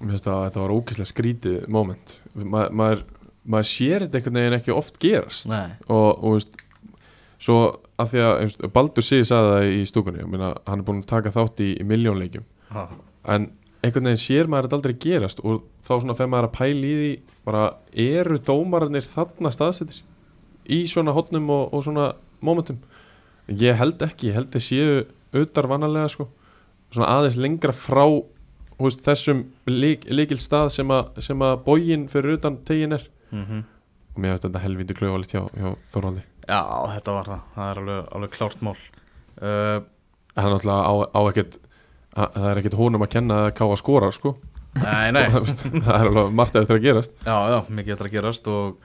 [0.00, 3.04] Mér finnst að þetta var ógeðslega skrítið moment Ma, maður,
[3.44, 5.76] maður sér þetta einhvern veginn ekki oft gerast Nei.
[5.86, 6.56] og, og veist,
[7.42, 7.58] svo
[8.02, 11.10] að því að einst, Baldur Sig sagði það í stúkunni meina, hann er búin að
[11.12, 12.86] taka þátt í, í miljónleikjum Ha.
[13.28, 13.50] en
[13.84, 16.86] einhvern veginn sér maður þetta aldrei gerast og þá svona þegar maður er að pæla
[16.88, 17.10] í því
[17.44, 17.64] bara
[18.08, 19.98] eru dómararnir þarna staðsettir
[20.72, 22.06] í svona hotnum og, og svona
[22.40, 22.78] momentum
[23.60, 25.02] ég held ekki, ég held að séu
[25.36, 26.28] auðar vanalega sko
[27.00, 28.04] aðeins lengra frá
[28.82, 33.08] veist, þessum lík, líkil stað sem að, sem að bógin fyrir utan tegin er.
[33.32, 33.62] Mm
[34.12, 36.58] og mér finnst þetta helvindi klauvalegt hjá, hjá Þorvaldi Já,
[36.92, 38.74] þetta var það, það er alveg, alveg klárt mál.
[39.40, 39.78] Uh,
[40.36, 41.56] hann náttúrulega á, á ekkert
[42.12, 44.34] að- það er ekkert honum að kenna að ká að skora sko.
[44.82, 45.24] Nei, nei.
[45.86, 47.12] Það er alveg margt eftir að gerast.
[47.24, 48.84] Já, já, mikið eftir að gerast og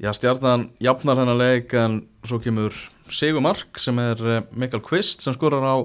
[0.00, 2.72] já, stjarnan jafnar hennar leik en svo kemur
[3.12, 5.76] Sigur Mark sem er eh, Mikael Kvist sem skorar á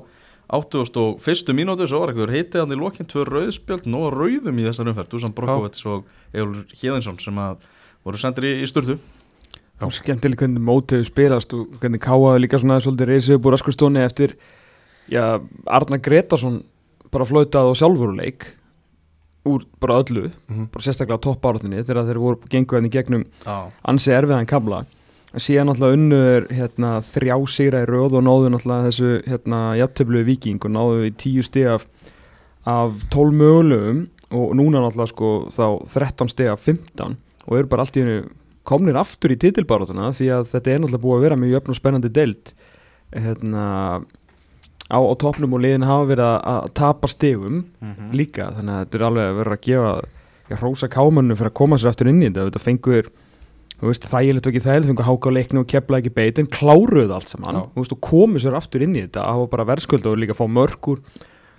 [0.49, 1.53] 81.
[1.57, 5.09] mínútu svo var eitthvað heitið hann í lokinn tvö rauðspjöld og rauðum í þessar umferð.
[5.11, 7.65] Dusan Brokovets og Egil Híðinsson sem að
[8.07, 8.97] voru sendir í, í sturtu.
[9.83, 14.37] Og skemmtileg hvernig mótið spilast og hvernig káaði líka svona svolítið reysið úr raskustóni eftir
[15.11, 15.37] já,
[15.67, 16.63] Arna Gretarsson
[17.11, 18.15] bara flautað og sjálfur
[19.47, 20.65] úr bara öllu, Mhm.
[20.71, 24.87] bara sérstaklega á toppáratuninni þegar þeir voru gengu henni gegnum Já, ansi erfiðan kabla en
[25.35, 30.63] síðan náttúrulega unnur hérna, þrjá sigra í röð og náðu náttúrulega þessu hérna, jafntöflu viking
[30.63, 31.83] og náðu í tíu stig af,
[32.65, 37.17] af 12 mögulegum og núna náttúrulega sko þá 13 stig af 15
[37.47, 38.21] og eru bara allt í hennu
[38.67, 41.77] komnir aftur í titilbárátuna því að þetta er náttúrulega búið að vera mjög jöfn og
[41.79, 42.53] spennandi deild
[43.15, 43.65] hérna,
[44.91, 48.11] á, á toppnum og liðin hafa verið að, tapa stigum Mhm.
[48.15, 51.75] líka þannig að þetta er alveg að vera að gefa hrósa kámanu fyrir að koma
[51.77, 53.09] sér aftur inn í þetta þetta fengur
[53.77, 56.49] þú veist, þægilegt og ekki þægilegt, fengur háka á leikni og kepla ekki beit en
[56.49, 59.67] kláruðu allt saman þú veist, og komu sér aftur inn í þetta að hafa bara
[59.71, 61.03] verðskölda og líka fá mörgur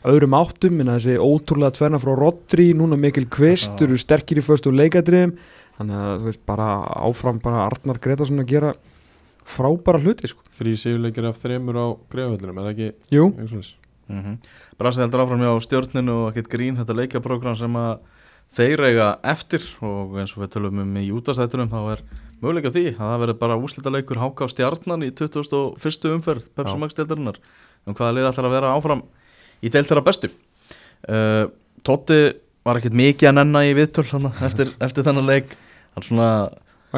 [0.09, 4.73] öðrum áttum, en þessi ótrúlega tvenna frá Rodri, núna mikil kvist eru sterkir í föstu
[4.75, 5.35] leikadriðum
[5.79, 6.69] þannig að þú veist, bara
[7.07, 8.73] áfram bara Arnar Gretarsson að gera
[9.49, 10.45] frábæra hluti, sko.
[10.59, 12.89] Þrý sigurleikir af þremur á greifavöllunum, er það ekki?
[13.15, 14.37] Jú, mm -hmm.
[14.79, 17.99] Brasi heldur áfram hjá stjórninu og ekkert grín þetta leikjaprógram sem að
[18.57, 22.03] þeir eiga eftir og eins og við tölum um í útastættunum þá er
[22.41, 26.13] möguleika því að það verður bara úslita leikur háka á stjarnan í 21.
[26.15, 26.81] umferð Pepsi Já.
[26.81, 27.41] Max deildarinnar
[27.87, 29.03] um hvaða lið ætlar að vera áfram
[29.63, 31.51] í þeirra bestu uh,
[31.87, 32.21] Totti
[32.67, 35.55] var ekkert mikið að nenna í viðtöl hana, eftir, eftir þennan leik
[35.95, 36.33] hann svona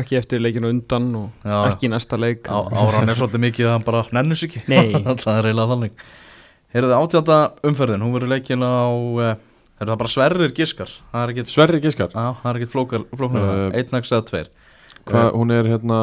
[0.00, 1.56] ekki eftir leikinu undan og Já.
[1.72, 5.38] ekki í næsta leik á, áran er svolítið mikið að hann bara nennus ekki það
[5.40, 6.10] er eiginlega þannig
[6.70, 7.36] Heyrðu átjönda
[7.66, 9.30] umferðin, hún verður leikin á uh,
[9.80, 10.90] er það bara sverrir giskar?
[11.12, 14.12] Það er ekkert Sverri Giskar, Já, það er ekkert flókar, flóknar Uh, uh, einn nags
[14.12, 14.50] eða tveir.
[15.08, 16.00] hvað, hún er hérna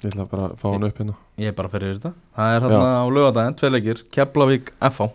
[0.00, 1.14] Ég ætla bara að fá hann upp hérna.
[1.36, 2.14] Ég er bara fyrir þetta.
[2.36, 5.08] Það er hérna á lögadaginn, tvei leikir Keflavík FH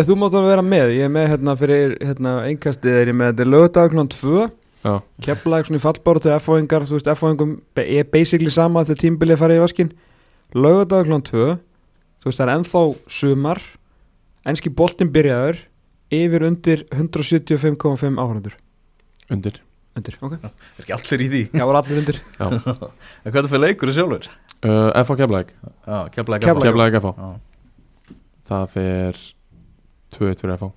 [0.00, 3.18] Ef Þú mátt alveg vera með, ég er með hérna fyrir hérna einkastið er ég
[3.20, 3.34] með.
[3.34, 4.06] Þetta er lögdag kl.
[4.14, 4.46] 2
[4.80, 9.40] Já, Keflag svona í fallbáru til F-fóingar Þú veist F-fóingum er basically sama þegar tímbilið
[9.42, 9.90] farið í vaskin
[10.56, 11.20] Lögdag kl.
[11.20, 11.44] 2
[12.24, 12.80] Þú veist það er ennþá
[13.20, 13.60] sumar.
[14.48, 15.60] Enski boltinn byrjaður
[16.10, 18.54] Yfir undir 175,5 áhrandur
[19.30, 19.60] undir.
[19.98, 20.36] Undir, ok.
[20.42, 21.40] Er ekki allir í því?
[21.54, 22.18] Já, voru allir undir.
[22.38, 22.46] Já,
[23.24, 24.26] En hvað er það fyrir leikur sjálfur?
[24.66, 26.66] uh, F á Keflæk Já, Keflavík Keflavík.
[26.66, 27.30] FH Keflæk F á Já.
[28.50, 29.20] Það fer
[30.18, 30.70] 2-1 fyrir F á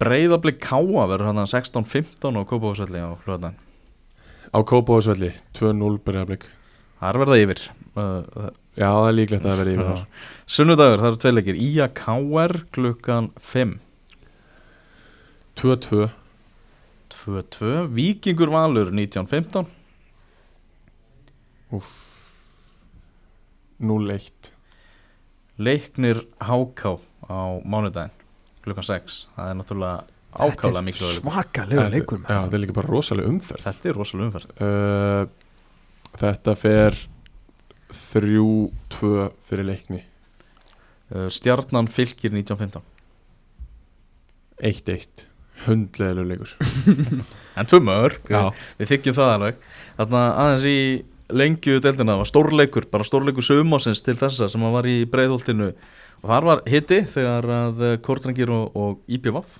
[0.00, 3.58] Breiðablik Káa verður hann 16-15 á Kópavásvelli á lögadaginn
[4.50, 6.48] Á Kópavóðsvelli 2-0 byrjaflik
[7.00, 7.60] Það er verða yfir.
[7.96, 9.92] Uh, Já, það er líklegt að það verði yfir Já.
[9.92, 10.24] þar.
[10.56, 11.60] Sunnudagur, það eru tvei leikir.
[11.64, 13.70] Ía KR klukkan 5
[15.60, 16.08] 2-2
[17.14, 19.66] 2-2 Víkingur Valur 19-15
[23.80, 24.54] 0-1
[25.60, 26.96] Leiknir HK
[27.28, 28.16] á mánudaginn
[28.64, 29.98] klukkan 6 það er náttúrulega
[30.30, 33.64] ákála miklu Svakalega leikur Já, þetta er líka bara rosalega umferð.
[33.66, 34.48] Þetta er rosalega umferð.
[34.60, 35.22] Uh,
[36.20, 36.96] Þetta fer
[37.94, 39.10] 3-2
[39.46, 40.00] fyrir leikni.
[41.10, 42.82] Uh, Stjarnan fylgir 1915
[44.60, 45.29] 1-1
[45.66, 46.56] Hundleðilegu leikur.
[47.60, 48.52] En tvö mörg, Já.
[48.78, 49.64] við, þykjum það alveg.
[49.98, 50.80] Þarna aðeins í
[51.40, 55.72] lengju deildina, það var stórleikur, bara stórleikur sögumásins til þessa sem að var í breiðholtinu.
[56.20, 59.58] Og þar var hitti þegar að Kortrangir og, og IPVaf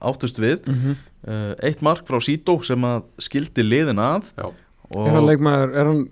[0.00, 0.66] áttust við.
[0.66, 1.56] Mm -hmm.
[1.62, 4.32] eitt mark frá Sító sem að skildi liðin að.
[4.38, 6.06] Er hann leikmaður, er hann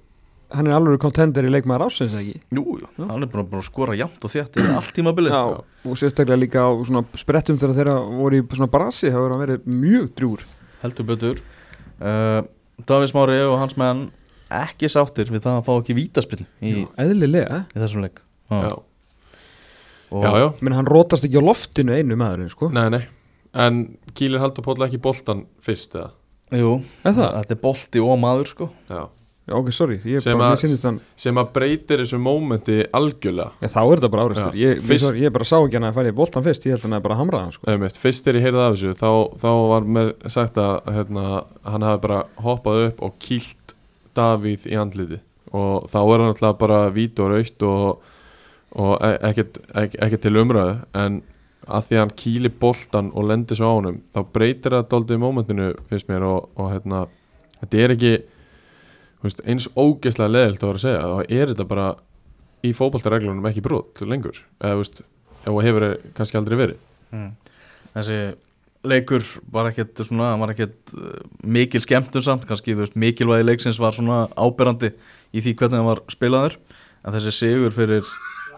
[0.55, 2.37] Hann er alveg kontender í leikmaður ásins, ekki?
[2.55, 5.33] Jú, jú, hann er búin að skora jafnt og þétt í allt tímabilið.
[5.35, 9.43] Já, og sérstaklega líka á svona sprettum þegar þeirra voru í svona brasi hefur hann
[9.43, 10.45] verið mjög drúr
[10.85, 11.41] heldur betur.
[11.99, 12.45] Uh,
[12.87, 14.05] Davís Mári og hans menn
[14.55, 17.65] ekki sáttir við það að fá ekki vítaspinn í, eðlilega.
[17.75, 18.23] í þessum leik.
[18.53, 18.77] Já,
[20.15, 20.47] Og já, já.
[20.63, 22.69] menn hann rótast ekki á loftinu einu maðurinn sko.
[22.71, 23.03] Nei, nei.
[23.57, 26.13] En Kýlir haldur Póll ekki boltan fyrst eða?
[26.55, 27.33] Jú, Er það?
[27.41, 28.69] þetta er bolti og maður sko.
[28.87, 29.01] Já,
[29.55, 33.53] ok, sorry, ég, Sem bara, hann Sem að breytir þessu mómenti algjörlega.
[33.63, 36.11] Já, þá er þetta bara áreistur ég, fyrst- ég, bara sá ekki hann að færi
[36.11, 36.67] í boltan fyrst.
[36.67, 37.69] Ég held hann að bara hamra hann sko.
[37.71, 39.11] Einmitt, fyrst þegar ég heyrði af þessu þá,
[39.45, 41.25] þá var mér sagt að hérna,
[41.63, 43.75] hann hafi bara hoppað upp og kýlt
[44.17, 45.19] Davíð í andliti
[45.53, 48.03] og þá er hann alltaf bara vít og raukt og,
[48.77, 50.79] og e- ekkert, ek, ekkert til umræðu.
[50.97, 51.21] En
[51.67, 55.21] að því að hann kýli boltan og lendir svo á honum þá breytir það doldið
[55.23, 57.05] mómentinu finnst mér og, og hérna,
[57.61, 58.13] þetta er ekki
[59.27, 61.87] veist, eins ógeðslega leðilt að vera að segja þá er þetta bara
[62.67, 64.41] í fótboltareglunum ekki brot lengur.
[64.61, 65.03] Eða veist,
[65.43, 66.85] ef það hefur kannski aldrei verið.
[67.15, 67.31] Mm.
[67.95, 68.21] Þessi
[68.87, 73.97] leikur var ekkert svona, var ekkert uh, mikil skemmtun samt, kannski veist, mikilvægi leiksins var
[73.97, 74.93] svona áberandi
[75.33, 76.59] í því hvernig hann var spilaður.
[77.07, 78.09] En þessi sigur fyrir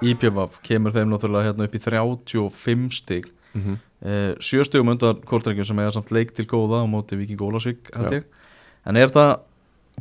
[0.05, 3.29] IPVAF kemur þeim náttúrulega hérna upp í 35 stig.
[3.55, 3.79] Mm -hmm.
[4.05, 7.89] uh, sjö stigum undan kórtrengjum sem eiga samt leik til góða á móti Viking Ólasvík
[8.85, 9.41] en er það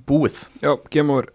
[0.07, 0.41] búið?
[0.61, 1.29] Já, game over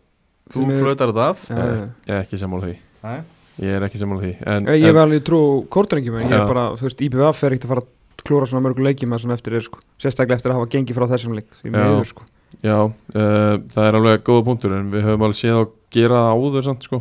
[0.53, 1.45] Þú miður- flautar þetta af?
[1.49, 1.89] Ég, já.
[2.07, 3.19] ég er ekki sammála því Nei.
[3.63, 5.41] ég er ekki sammála því en, Ég, ég en, var alveg trú
[5.73, 7.91] kórtrengjum en ég er bara, þú veist, IPVF er ekkert að fara að
[8.23, 11.07] klóra svona mörgu leikjum að sem eftir er sko sérstaklega eftir að hafa gengið frá
[11.11, 11.77] þessum leik því Já.
[11.79, 12.23] miður sko
[12.63, 16.67] Já, uh, það er alveg góða punktur en við höfum alveg séð á gera áður
[16.69, 17.01] samt sko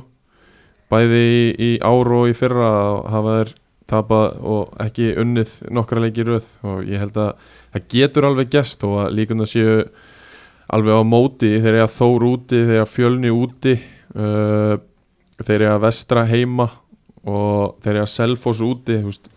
[0.91, 3.51] bæði í, í ár og í fyrra að hafa þeir
[3.91, 7.33] tapað og ekki unnið nokkra leiki í röð og ég held að
[7.75, 9.75] það getur alveg gest og að líkund að séu
[10.71, 13.75] alveg á móti þeir eru að þór úti, þeir eru að fjölni úti
[14.15, 14.75] uh,
[15.41, 16.67] þeir eru að vestra heima
[17.27, 19.29] og þeir eru að selfos úti veist.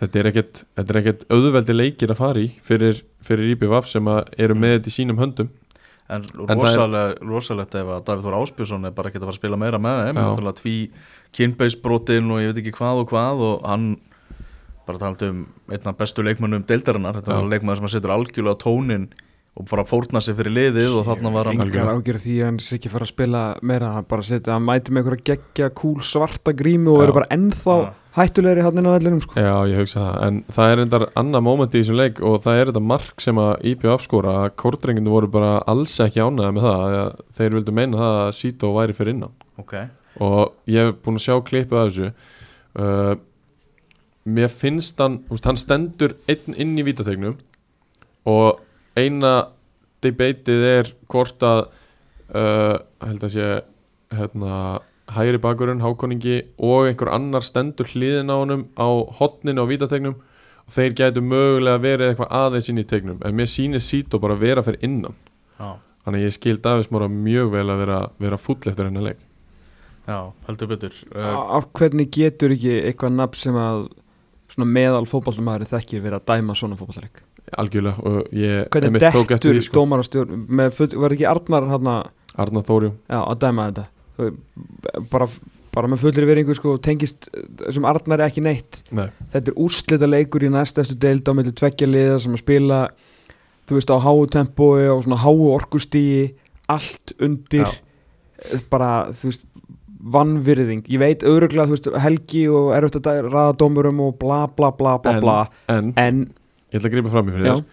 [0.00, 4.54] Þetta er ekkert, er auðveldi leikir að fara í fyrir, fyrir IBVF sem að eru
[4.56, 5.50] með þetta í sínum höndum.
[6.10, 9.58] En rosalega, rosalegt ef að Davíð Þór Áspjörsson er bara ekki að fara að spila
[9.60, 10.76] meira með þeim náttúrulega tví
[11.36, 13.84] kynbeisbrotin og ég veit ekki hvað og hvað og hann
[14.88, 19.06] bara talandi um einna bestu leikmönnum deildarinnar, þetta er leikmönn sem setur algjörlega tónin
[19.58, 22.58] og bara fórna sig fyrir liðið og þarna var hann Engar ágjör því að hann
[22.62, 25.96] sé ekki fara að spila meira hann bara setja, hann mæti með einhverja geggja kúl
[26.06, 27.88] svarta grímu og eru bara ennþá Já.
[28.20, 29.34] hættulegri hann inn á vellinum sko.
[29.34, 32.60] Já, ég hugsa það, en það er endar annað móment í þessum leik og það
[32.60, 36.68] er þetta mark sem að IBVF skora að kórdrenginu voru bara alls ekki ánæða með
[36.68, 39.34] það að þeir vildu meina það að Sito væri fyrir innan.
[39.58, 39.76] Ok,
[40.22, 40.40] og
[40.70, 42.14] ég hef búin að sjá klippið af þessu.
[42.78, 43.12] Uh,
[44.30, 47.38] mér finnst hann, hann stendur einn inn í vítategnum
[48.30, 48.60] og
[49.00, 49.34] eina
[50.04, 51.66] debatið er hvort að
[52.34, 53.48] uh, held að sé
[54.16, 54.80] hérna,
[55.14, 58.88] hægri bakurinn, hákoningi og einhver annar stendur hliðin á honum á
[59.20, 63.50] hotninu á vítategnum og þeir gætu mögulega verið eitthvað aðeins inn í tegnum en mér
[63.50, 65.16] sýnir Sito bara vera fyrir innan.
[65.58, 65.76] Já,
[66.06, 69.24] þannig ég skil Davís Móra mjög vel að vera, vera full eftir hennar leik.
[70.06, 70.94] Já, heldur betur.
[71.14, 73.88] Uh, af hvernig getur ekki eitthvað nafn sem að
[74.50, 77.20] svona meðal fótballumæður þekkir verið að dæma svona fótballleik
[77.58, 79.80] algjörlega og ég hvernig dettur sko.
[79.80, 81.88] dómarastjórn með full, var ekki Arnar hann
[82.36, 83.86] Arnar Þórjum já, að dæma þetta.
[85.10, 85.26] Bara,
[85.74, 87.28] bara með fullir veringu sko, tengist
[87.64, 88.82] þessum Arnar ekki neitt.
[88.92, 92.80] Nei, þetta er úrslita leikur í næstastu deild á milli tveggja liða sem að spila
[93.70, 96.34] þú veist á háu tempói og svona háu orkustíi
[96.70, 97.70] allt undir Já.
[98.52, 99.46] eh, bara þú veist
[100.00, 104.70] vannvirðing, ég veit öruglega veist helgi og erfitt að dæ- raða dómurum og bla bla
[104.72, 105.48] bla bla En- bla.
[105.68, 105.92] en.
[105.96, 106.22] En,
[106.70, 107.64] ég ætla að gripa fram í fyrir þér.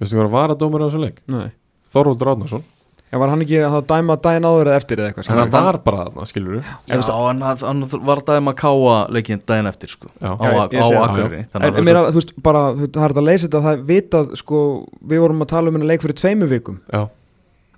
[0.00, 1.20] Veistu hvað var að dómur á þessu leik?
[1.26, 1.50] nei.
[1.92, 2.64] Þorvaldur Átnarsson
[3.06, 6.06] Já, var hann ekki að dæma daginn áður eða eftir eða eitthvað Hann var bara
[6.08, 10.10] þarna, skilur já, hann, hann var dæma að káa leikinn daginn eftir sko.
[10.18, 10.32] Já.
[10.34, 10.96] á, á, það.
[11.04, 13.46] Akureyri En, að mér, að, þú veist, bara, þú veist, það er þetta að leysa
[13.46, 14.62] þetta það er vitað, sko,
[15.06, 17.04] við vorum að tala um hennar leik fyrir tveimu vikum, Já,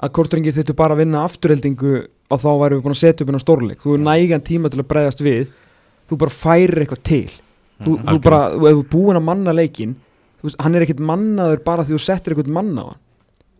[0.00, 3.28] að kortringi þurftu bara að vinna afturheldingu og þá værum við búin að setja upp
[3.28, 5.52] hennar stórleik, þú er nægan tíma til að bregðast við,
[6.08, 8.24] þú bara færir eitthvað til, þú, þú algjörlega.
[8.30, 10.07] bara þú ef þú er búin að manna leikin þú
[10.44, 13.04] veist, hann er ekkit mannaður bara því þú settir eitthvað manna á hann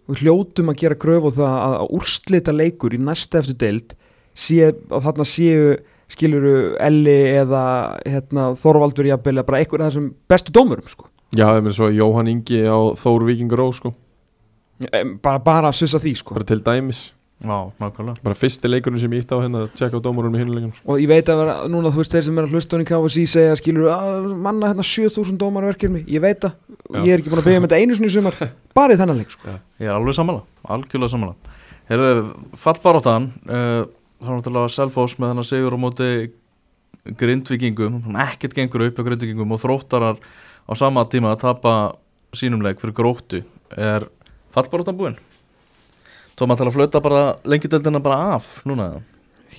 [0.08, 3.94] við hljótum að gera kröf á það að, að úrslita leikur í næsta eftir deild
[4.32, 5.76] sé, að þarna séu
[6.08, 7.62] skiluru Elli eða
[8.08, 11.10] hérna, Þorvaldur jafnvel eða bara einhver af þessum bestu dómurum sko.
[11.36, 13.92] já, ég meina svo Jóhann Ingi á Þór Víkingur Ó sko
[15.22, 16.36] bara, bara að sussa því sko.
[16.38, 17.08] Bara til dæmis
[17.38, 18.22] já, nákvæmlega.
[18.24, 20.86] Bara fyrsti leikurinn sem ég ítti á hérna að tjekka á dómurum í hinuleikum sko.
[20.90, 22.88] og ég veit að vera, núna þú veist þeir sem er að hlusta hann í
[22.88, 26.56] KFC segja skiluru að manna hérna 7000 dómarverkefni ég veit að,
[27.04, 28.40] ég er ekki búin að byggja um þetta einu sinni í sumar.
[28.78, 29.54] Bara í þennan leik sko.
[29.78, 31.54] Ég er alveg sammála, algjörlega sammála.
[31.88, 32.26] Herðu,
[32.60, 33.86] fallbaróttan uh,
[34.18, 36.06] Það er náttúrulega Selfoss með þennan sigur á móti
[37.18, 41.74] grindvikingum hann ekkert gengur upp á grindvikingum og þróttarar á sama tíma að tapa
[42.34, 43.44] sínum leik fyrir gróttu.
[43.78, 44.08] Er
[44.54, 45.14] fallbaróttan búinn?
[46.38, 48.92] Tóma til að flauta bara lengjudeldina bara af núna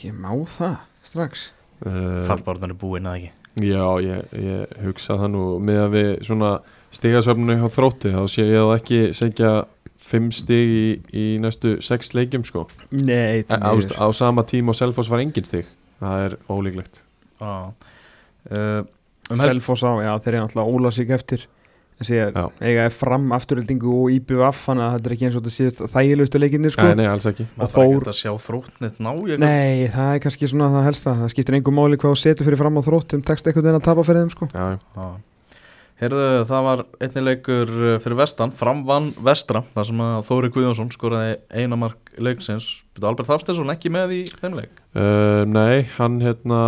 [0.04, 1.50] ég má það strax.
[1.84, 3.32] Uh, Fallbaróttan er búinn eða ekki?
[3.66, 5.44] Já, ég, ég hugsa það nú.
[5.66, 6.52] Með að við svona
[6.96, 9.52] stigasöfninu hjá þrótti þá sé ég að ekki segja
[10.10, 12.66] fimm stig í, í næstu sex leikjum sko.
[12.96, 15.68] Nei, á, á, á sama tíma og Selfoss var engin stig.
[16.00, 17.04] Það er ólíklegt.
[17.42, 18.82] Já uh,
[19.30, 21.44] um Selfoss á, já þeir eru náttúrulega óla sig eftir.
[21.44, 21.59] er.
[22.64, 25.90] Eiga er fram afturöldingu og IBVF þannig að þetta er ekki eins og þetta séu
[25.96, 26.86] þægilegustu leikinni sko.
[26.88, 29.88] Nei, nei, alls ekki maður og þarf Þór- ekki að sjá þróttnett ná ég Nei,
[29.92, 32.80] það er kannski svona það helsta það skiptir engum máli hvað þú setur fyrir fram
[32.80, 34.48] á þróttum tekst einhvern veginn að tapa fyrir þeim sko.
[34.54, 35.10] Já, Já.
[36.00, 40.92] Heyrðu, það var einnig leikur uh, fyrir vestan, framvann vestra, þar sem að Þóri Guðjónsson
[40.96, 42.70] skoraði eina mark leiksins.
[42.96, 44.80] Byrju Albert Hafstensson ekki með í þeim leik?
[44.96, 46.62] uh, nei, hann hérna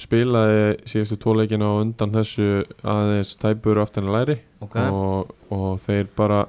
[0.00, 4.36] spilaði síðustu tóleikina og undan þessu aðeins tæpur aftan að læri.
[4.64, 6.40] Ok, og, og þeir bara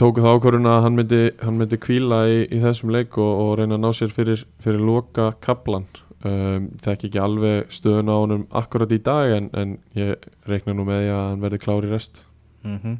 [0.00, 3.52] tóku það ákvörðun að hann myndi, hann myndi kvíla í, í þessum leik og, og
[3.60, 5.86] reyna að ná sér fyrir, fyrir loka kaplan
[6.26, 10.86] um, þekki ekki alveg stöðun á honum akkurat í dag en, en ég reikna nú
[10.88, 12.24] með því að hann verði klár í rest.
[12.64, 12.98] Mm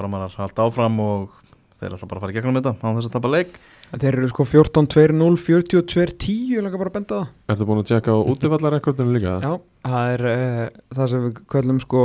[0.00, 1.39] framarar halda áfram og
[1.80, 3.58] þeir ætla bara að fara gegnum þetta á þess að tapa leik.
[3.90, 7.32] Þeir eru sko 14-2-0, 42-10 Ég langa bara að benda það.
[7.54, 9.34] Ertu búin að tjekka á útivallarrekordinu líka?
[9.42, 9.52] Já,
[9.88, 10.62] það er uh,
[10.98, 12.02] það sem við kallum sko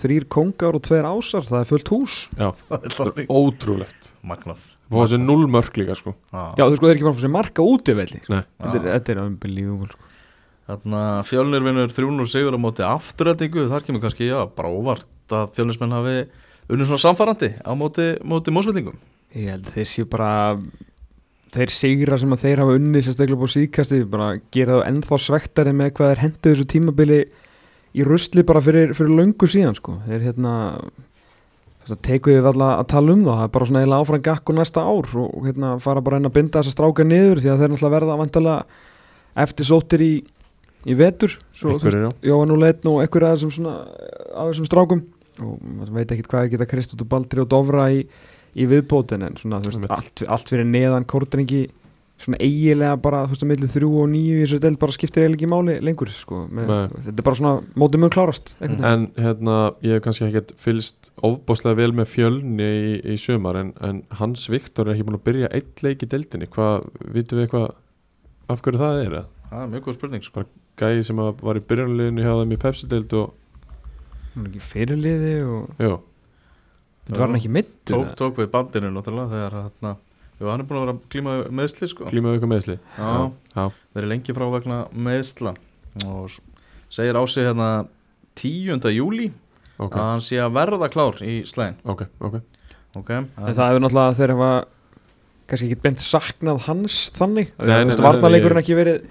[0.00, 2.16] þrýr kongar og tveir ásar, það er fullt hús.
[2.38, 3.32] Já, Það er það er þannig.
[3.42, 4.10] ótrúlegt.
[4.32, 4.66] Magnað.
[4.88, 6.14] Og þessi null mörk líka sko.
[6.32, 8.20] Já, þú sko þeir eru ekki fara fyrir marka útivelli.
[8.24, 8.32] Sko.
[8.38, 10.04] Nei, Þetta er, þetta er unbelievable sko.
[10.68, 15.54] Þarna fjölnir vinnur 300 sigur á móti afturrætingu, þar kemur kannski já, bara óvart að
[15.56, 16.16] fjölnismenn hafi
[16.68, 18.98] unnið svona samfarrandi á móti, móti mósvillingum
[19.36, 20.30] Ég held þeir séu bara
[21.52, 25.74] þeir sigra sem að þeir hafa unnið sérstaklega búið síðkasti bara gera það ennþá svektari
[25.76, 27.20] með hvað er hendur þessu tímabili
[27.96, 29.98] í rusli bara fyrir, fyrir löngu síðan sko.
[30.06, 30.54] þeir hérna
[31.88, 34.84] við alla að tala um það það er bara svona eiginlega áfram gakk og næsta
[34.84, 37.94] ár og, hérna fara bara einn að binda þessa stráka niður því að þeir náttúrulega
[37.96, 38.82] verða vantilega
[39.38, 40.12] eftir sóttir í,
[40.84, 41.38] í vetur.
[41.56, 43.74] Jóhann og Leitn og einhverja af þessum svona
[44.34, 45.04] af þessum strákum
[45.44, 48.04] og maður veit ekkert hvað er geta Kristótt og Baldri og Dofra í,
[48.58, 51.66] í viðbótin en svona þú veist allt, allt fyrir neðan kórdrengi
[52.18, 55.22] svona eigilega bara þú veist að milli þrjú og níu í þessu del bara skiptir
[55.22, 56.72] eiginlega ekki máli lengur sko með,
[57.06, 58.78] þetta er bara svona mótið mjög klárast mm.
[58.90, 63.74] En hérna, ég hef kannski ekkert fylst ofbáslega vel með fjölni í, í sumar en,
[63.86, 67.46] en Hans Viktor er ekki búin að byrja eitt leik í deildinni hvað, vitum við
[67.46, 67.68] eitthvað
[68.48, 69.18] af hverju það er?
[69.48, 70.44] Það er mjög góð spurning sko.
[70.78, 73.32] Gæi sem að var í byrjanliðinu hjá þeim í Pepsi-deild og,
[74.46, 75.96] ekki fyrirliði og jú,
[77.06, 79.58] þetta var hann ekki mittur tók, tók við bandinu náttúrulega þegar
[80.38, 82.08] jú, hann er búin að vera að klíma við meðsli sko.
[82.12, 83.10] glímaðu ykkur meðsli Já,
[83.56, 83.64] já,
[83.98, 85.54] verið lengi frá vegna meðsla
[86.06, 86.38] og
[86.92, 87.68] segir á sig hérna
[88.38, 88.90] 10.
[88.94, 89.32] júli
[89.78, 92.40] ok, að hann sé að verða klár í slæðin ok, ok.
[92.98, 93.22] Okay.
[93.22, 94.52] en það hefur náttúrulega þeir hafa
[95.48, 97.54] kannski ekki beint saknað hans þannig.
[97.56, 99.08] Nei, nei, nei, nei, varnarleikurinn ekki verið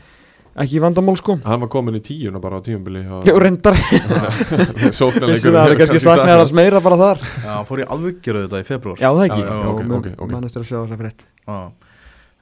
[0.64, 1.38] ekki vandamál sko.
[1.46, 3.78] Hann var komin í tíuna bara á tíumbili Já, reyndar.
[4.98, 7.22] Það er kannski saknaði hans meira bara þar.
[7.44, 9.42] Já, hann fór í aðgerðu þetta í februar Já, það ekki.
[9.44, 10.34] Já, já, ok, ok, ok.
[10.34, 11.24] Mann eftir að sjá þess að frétt.
[11.48, 11.60] Já.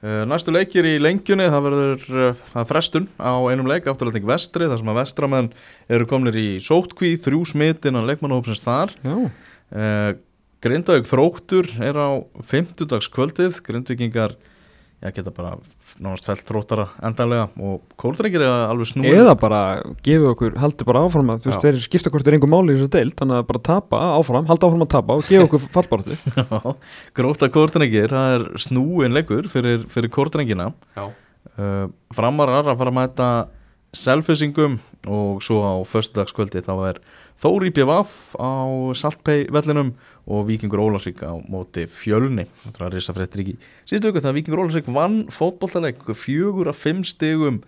[0.06, 4.26] Uh, Næstu leikir í lengjunni það verður uh, það er frestun á einum leik afturlætning
[4.28, 5.48] vestri þar sem að vestramenn
[5.88, 8.92] eru komnir í sótkví þrjú smitt innan leikmannahópsins þar.
[9.00, 10.10] Já, uh,
[10.64, 13.60] Grindavík þróttur er á 50 dags kvöldið
[15.04, 15.58] Já, geta bara
[16.00, 19.58] nánast felt þróttara endanlega og kóldrengir er alveg snúið eða bara
[20.06, 22.78] gefið okkur, haldi bara áfram að, þú veist, þeir skipta hvort er einhver máli í
[22.78, 26.72] þessu deild, þannig að bara tapa áfram, halda áfram að tapa og gefa okkur fallbaratu
[27.20, 31.84] Gróta kóldrengir, það er snúin leikur fyrir, fyrir kóldrengina Já, uh,
[32.16, 33.30] Framarar að fara að mæta
[33.96, 37.04] selfisingum og svo á föstudagskvöldi þá er
[37.36, 38.64] Þóri BVF á
[38.96, 39.92] Saltpei vellinum
[40.26, 42.48] og Víkingur Ólasvík á móti fjölni.
[42.64, 43.56] Þetta er að risa fréttir ekki
[43.86, 47.60] síðustu viku þegar Víkingur Ólasvík vann fótbollaleik fjögur af fimm stigum.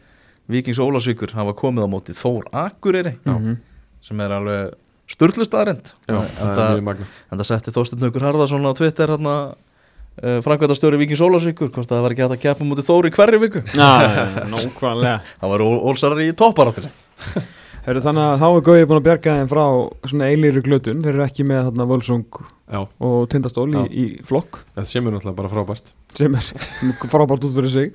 [0.49, 3.35] Víkings Ólasvíkur hafa komið á móti Þór Akureyri Já.
[3.37, 3.59] Mhm.
[4.01, 4.75] sem er alveg
[5.09, 7.03] sturlu staðarind já, en það það,
[7.33, 12.15] það setti Þorsteinn Haukur Harðarsson á Twitter hérna uh, framkvæmtastjóri Víkings Ólasvíkur hvort það var
[12.17, 13.63] ekki hægt að keppa móti Þóri hverju viku.
[14.55, 15.21] Nákvæmlega.
[15.41, 16.89] Það var Ólsarar í topparáttir
[17.89, 19.63] Heru, Þannig að þá er Gauði búin að bjarga þeim frá
[20.11, 24.59] svona eilíri glötun, þeir eru ekki með þarna Völsung Já, og Tindastól í, í flokk.
[24.75, 25.93] Þetta semur náttúrulega bara frábært.
[26.19, 26.51] Sem er
[27.15, 27.95] frábært út fyrir sig.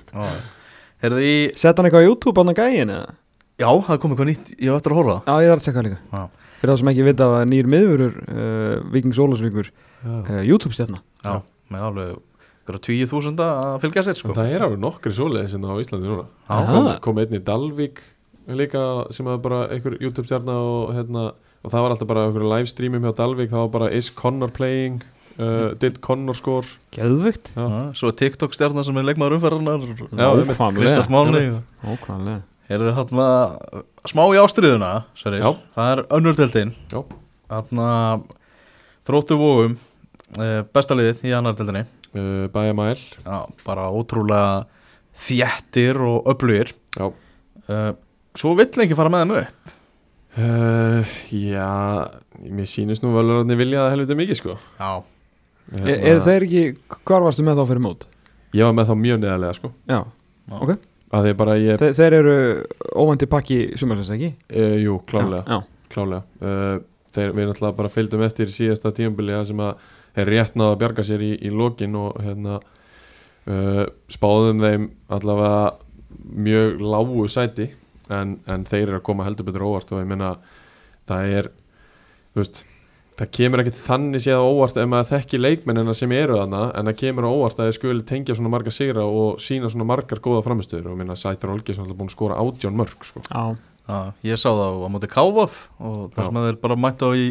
[1.54, 3.12] Sett hann eitthvað á YouTube á hann gæin eða?
[3.54, 5.78] já, það kom eitthvað nýtt, ég var eftir að horfa Já, ég þarf að tjekka
[5.78, 5.98] það líka.
[6.10, 6.22] Já.
[6.58, 10.16] Fyrir það sem ekki vita að nýr miðurur uh, Víkings Ólasvíkur Já.
[10.16, 10.98] uh, YouTube-stjarna.
[11.22, 11.34] Já,
[11.70, 12.08] með alveg
[12.64, 14.32] ykkur 20.000 að fylgja sér sko.
[14.32, 15.54] En það er alveg nokkri svoleiðis
[18.44, 18.84] hérna líka
[19.14, 21.32] sem að bara einhver YouTube stjarna og, hérna,
[21.64, 25.02] og það var alltaf bara einhverju livestreamum hjá Dalvík það var bara is Connor playing?
[25.34, 26.68] Uh, did Connor score.
[27.56, 29.88] Já, Svo er TikTok stjarnar sem er leikmaður umferðarnar.
[30.78, 31.48] Kristall Máni
[31.82, 32.42] Ókvæmlega.
[32.70, 33.26] Herðu þarna
[34.08, 34.92] smá í ástriðuna
[35.74, 37.02] það er önnur deltinn Já.
[37.50, 37.88] Þarna
[39.04, 39.74] þróttu vóum
[40.40, 43.36] eh, besta liðið í annar deltinni uh, Bæjamæl Já,
[43.66, 44.64] bara ótrúlega
[45.26, 46.72] þjættir og öflugir.
[46.96, 47.10] Já.
[47.68, 47.92] uh,
[48.34, 49.74] Svo vill ekki fara með þeim upp.
[50.34, 51.68] Uh, já,
[52.50, 54.56] mér sýnist nú valurarnir vilja það helviti mikið sko.
[54.80, 54.94] Já,
[55.80, 56.62] Er, er þeir ekki,
[57.08, 58.02] hvar varstu með þá fyrir mót?
[58.52, 59.70] Ég var með þá mjög neðarlega sko.
[59.88, 60.00] Já,
[60.58, 60.72] ok.
[61.14, 62.34] Að því bara ég, Þe, Þeir eru
[63.00, 64.32] óvændi pakki sumarsins ekki?
[64.50, 65.60] uh, jú, klálega Já,
[65.94, 66.82] klálega uh,
[67.14, 69.86] þeir, við náttúrulega bara fylgdum eftir síðasta tíumbili sem að
[70.20, 75.62] er rétt náða að bjarga sér í, í lokin og hérna uh, spáðum þeim allavega
[76.44, 77.70] mjög lágu sæti
[78.12, 80.36] en, en þeir eru að koma heldur betur óvart og ég meina
[81.08, 81.50] það er
[82.34, 82.62] þú veist,
[83.20, 86.98] það kemur ekkit þannig séð óvart ef maður þekki leikmennina sem eru þarna en það
[87.04, 90.90] kemur óvart að þeir skuli tengja svona marga sigra og sína svona margar góða framistöður
[90.90, 93.22] og ég meina Sæþur Olgis er alltaf búin að skora átján mörg sko.
[93.30, 97.04] Já, Já, ég sá það á móti Kávaf og þar sem að þeir bara mættu
[97.04, 97.24] á í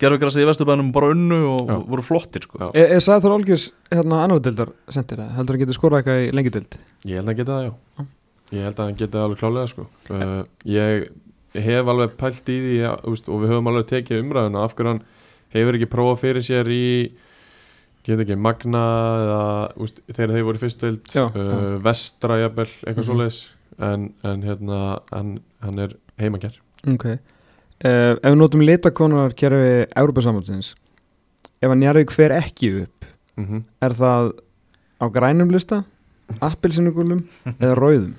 [0.00, 1.76] gerfugrassi í Vesturbænum bara unnu og Já.
[1.84, 2.62] voru flottir sko.
[2.62, 2.68] Já.
[2.72, 5.34] Er, er Sæður Olgers hérna annar deildar sendir það?
[5.36, 6.78] Heldur að getur skorað eitthvað í lengi deild?
[7.04, 8.08] Ég held að geta það, já
[8.52, 9.86] Ég held að hann geta það alveg klálega sko.
[10.10, 11.08] uh, Ég
[11.58, 12.74] hef alveg pælt í því
[13.28, 15.02] og við höfum alveg tekið umræðuna af hverju hann
[15.54, 16.82] hefur ekki prófað fyrir sér í
[18.08, 18.82] get ekki, Magna
[19.20, 19.40] eða
[19.84, 20.60] úst, þegar þeir voru
[21.12, 21.78] Já, uh, já.
[21.84, 23.08] Vestra jafnvel, eitthvað Mhm.
[23.10, 23.40] svoleiðis
[23.78, 24.78] en, en hérna
[25.12, 26.54] hann, hann er heimager
[26.88, 27.18] Ok uh,
[27.84, 30.72] Ef við notum litakonar kerfi Európa-sambandsins
[31.60, 33.04] Ef að Njarvík fer ekki upp
[33.36, 34.32] mm Er það
[34.98, 35.84] á grænum lista,
[36.48, 37.26] appelsinugulum
[37.58, 38.14] eða rauðum?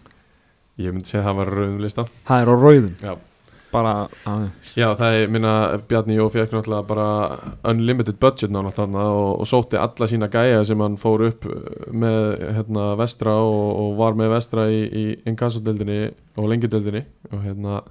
[0.80, 3.14] Ég myndi segja að það var rauðum lista Það er á rauðum Já.
[3.70, 3.94] Bara,
[4.26, 5.54] að, Já, það er, minna,
[5.90, 7.10] Bjarni Jó fekk náttúrulega bara
[7.70, 12.48] unlimited budget náttúrulega og, og sótti alla sína gæja sem hann fór upp uh, með
[12.58, 16.00] hérna, vestra og, og var með vestra í, í inkassodeldinni
[16.40, 17.84] og lengjudeldinni og hérna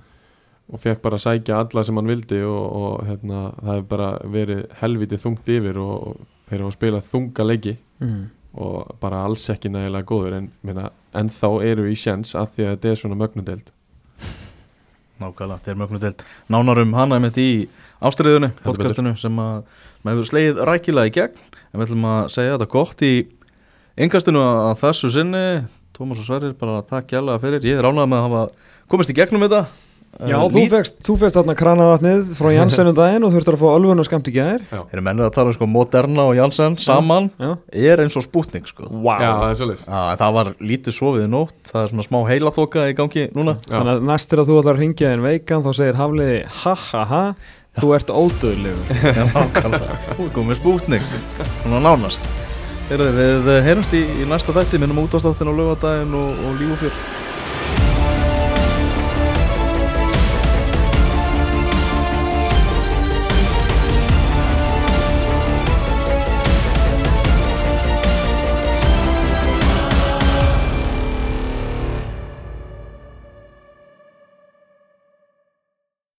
[0.69, 4.09] og fekk bara að sækja alla sem hann vildi og, og hérna, það hefur bara
[4.35, 8.21] verið helviti þungt yfir og, þeir hafa spilað þunga leiki mm.
[8.65, 12.73] og bara alls ekki nægilega góður en minna, ennþá eru í sjens að því að
[12.75, 13.73] þetta er svona mögnudeld
[15.23, 16.15] Nákvæmlega, þeir mögnu til
[16.53, 17.51] nánarum hana einmitt í
[18.05, 19.65] ástriðunni, podcastinu sem að
[20.05, 21.43] maður hefur slegið rækilega í gegn.
[21.73, 23.13] En við ætlum að segja þetta gott í
[23.99, 25.45] yngastinu að þessu sinni.
[25.99, 27.67] Tómas og Sverrir, bara takk jæglega fyrir.
[27.67, 28.43] Ég er ánægð með að hafa
[28.93, 29.65] komist í gegnum þetta
[30.19, 33.55] Já, Eh, þú lít- fegst, þú fegst þarna kranavatnið frá Janssen um daginn og þurftir
[33.55, 34.65] að fá ölfun og skamt í gær.
[34.71, 38.25] Þeir eru mennir að tala um sko Moderna og Janssen saman Já, er eins og
[38.27, 38.89] spútning sko.
[38.91, 39.21] Wow.
[39.23, 42.19] Já, það er svolítið Já, það var lítið sofið í nótt, það er svona smá
[42.33, 43.55] heilaþoka í gangi núna.
[43.69, 46.75] Þannig að næst er að þú ætlar að ringja þinn veikan þá segir Hafliði ha
[46.75, 47.23] ha ha
[47.79, 48.87] þú ert ódöðlegur
[49.19, 51.07] Já, nákvæmlega, þú er komið spútning
[51.63, 52.27] svona nánast.
[52.91, 53.09] Heyrðu,
[53.47, 56.95] Við heyrumst í, í næsta þætti, minnum útastáttin á lögadaginn og, og lífufjör